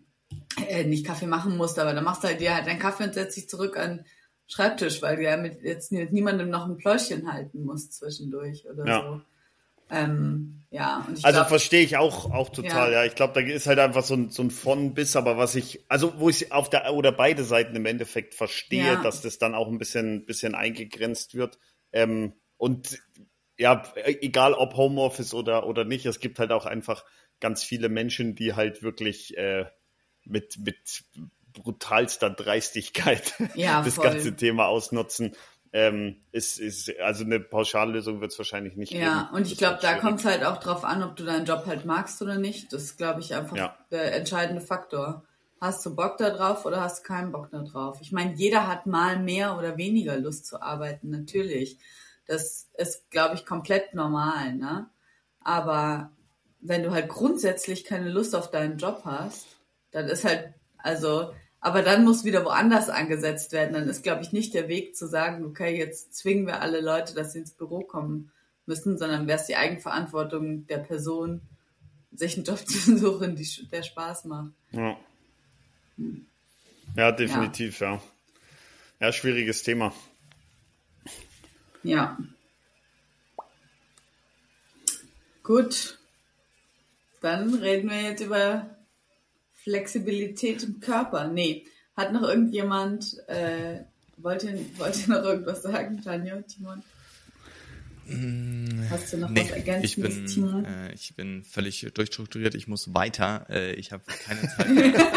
[0.68, 3.14] äh, nicht Kaffee machen musst, aber dann machst du halt dir halt deinen Kaffee und
[3.14, 4.04] setzt dich zurück an den
[4.46, 8.84] Schreibtisch, weil du ja mit jetzt mit niemandem noch ein Pläuschen halten musst zwischendurch oder
[8.86, 9.02] Ja.
[9.02, 9.20] so.
[9.90, 13.00] Ähm, ja, und ich Also verstehe ich auch, auch total, Ja.
[13.00, 13.04] ja.
[13.04, 15.84] Ich glaube, da ist halt einfach so ein, so ein von bis, aber was ich,
[15.88, 19.02] also wo ich auf der oder beide Seiten im Endeffekt verstehe, Ja.
[19.02, 21.58] dass das dann auch ein bisschen, bisschen eingegrenzt wird.
[21.92, 23.00] Ähm, und
[23.58, 27.04] ja, egal ob Homeoffice oder, oder nicht, es gibt halt auch einfach
[27.40, 29.66] ganz viele Menschen, die halt wirklich äh,
[30.24, 31.02] mit, mit
[31.52, 34.04] brutalster Dreistigkeit Ja, das voll.
[34.04, 35.34] ganze Thema ausnutzen.
[35.72, 39.04] Ähm, ist, ist, also eine Pauschallösung wird es wahrscheinlich nicht geben.
[39.04, 41.64] Ja, und ich glaube, da kommt es halt auch drauf an, ob du deinen Job
[41.66, 42.72] halt magst oder nicht.
[42.72, 43.76] Das ist, glaube ich, einfach Ja.
[43.92, 45.24] der entscheidende Faktor.
[45.60, 47.98] Hast du Bock da drauf oder hast du keinen Bock da drauf?
[48.00, 51.78] Ich meine, jeder hat mal mehr oder weniger Lust zu arbeiten, natürlich.
[52.26, 54.88] Das ist, glaube ich, komplett normal, ne?
[55.40, 56.10] Aber
[56.60, 59.46] wenn du halt grundsätzlich keine Lust auf deinen Job hast,
[59.92, 63.74] dann ist halt, also, aber dann muss wieder woanders angesetzt werden.
[63.74, 67.14] Dann ist, glaube ich, nicht der Weg zu sagen, okay, jetzt zwingen wir alle Leute,
[67.14, 68.32] dass sie ins Büro kommen
[68.66, 71.42] müssen, sondern wäre es die Eigenverantwortung der Person,
[72.12, 74.52] sich einen Job zu suchen, die, der Spaß macht.
[74.72, 74.96] Ja.
[76.96, 78.00] Ja, definitiv, ja.
[79.00, 79.12] ja.
[79.12, 79.92] schwieriges Thema.
[81.82, 82.18] Ja.
[85.42, 85.98] Gut.
[87.20, 88.79] Dann reden wir jetzt über
[89.62, 91.28] Flexibilität im Körper.
[91.28, 93.80] Nee, hat noch irgendjemand, äh,
[94.16, 96.82] wollt, ihr, wollt ihr noch irgendwas sagen, Tanja, Timon?
[98.90, 100.64] Hast du noch was Nee, ich Ergänzendes, bin, Timon?
[100.64, 102.56] äh, ich bin völlig durchstrukturiert.
[102.56, 103.46] Ich muss weiter.
[103.48, 104.94] Äh, ich habe keine Zeit mehr.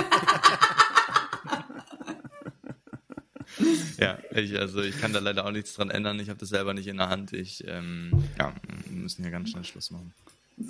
[3.98, 6.20] ja, ich, also ich kann da leider auch nichts dran ändern.
[6.20, 7.34] Ich habe das selber nicht in der Hand.
[7.34, 8.54] Ich, ähm, ja,
[8.88, 10.14] wir müssen hier ganz schnell Schluss machen.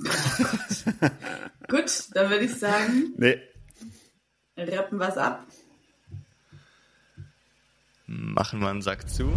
[1.67, 3.37] Gut, dann würde ich sagen, Nee,
[4.57, 5.45] rappen was ab.
[8.05, 9.31] Machen wir einen Sack zu.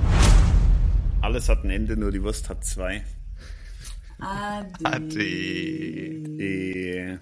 [1.23, 3.05] alles hat ein Ende, nur die Wurst hat zwei.
[4.19, 4.85] Ade.
[4.85, 5.23] Ade.
[6.39, 7.19] Eh.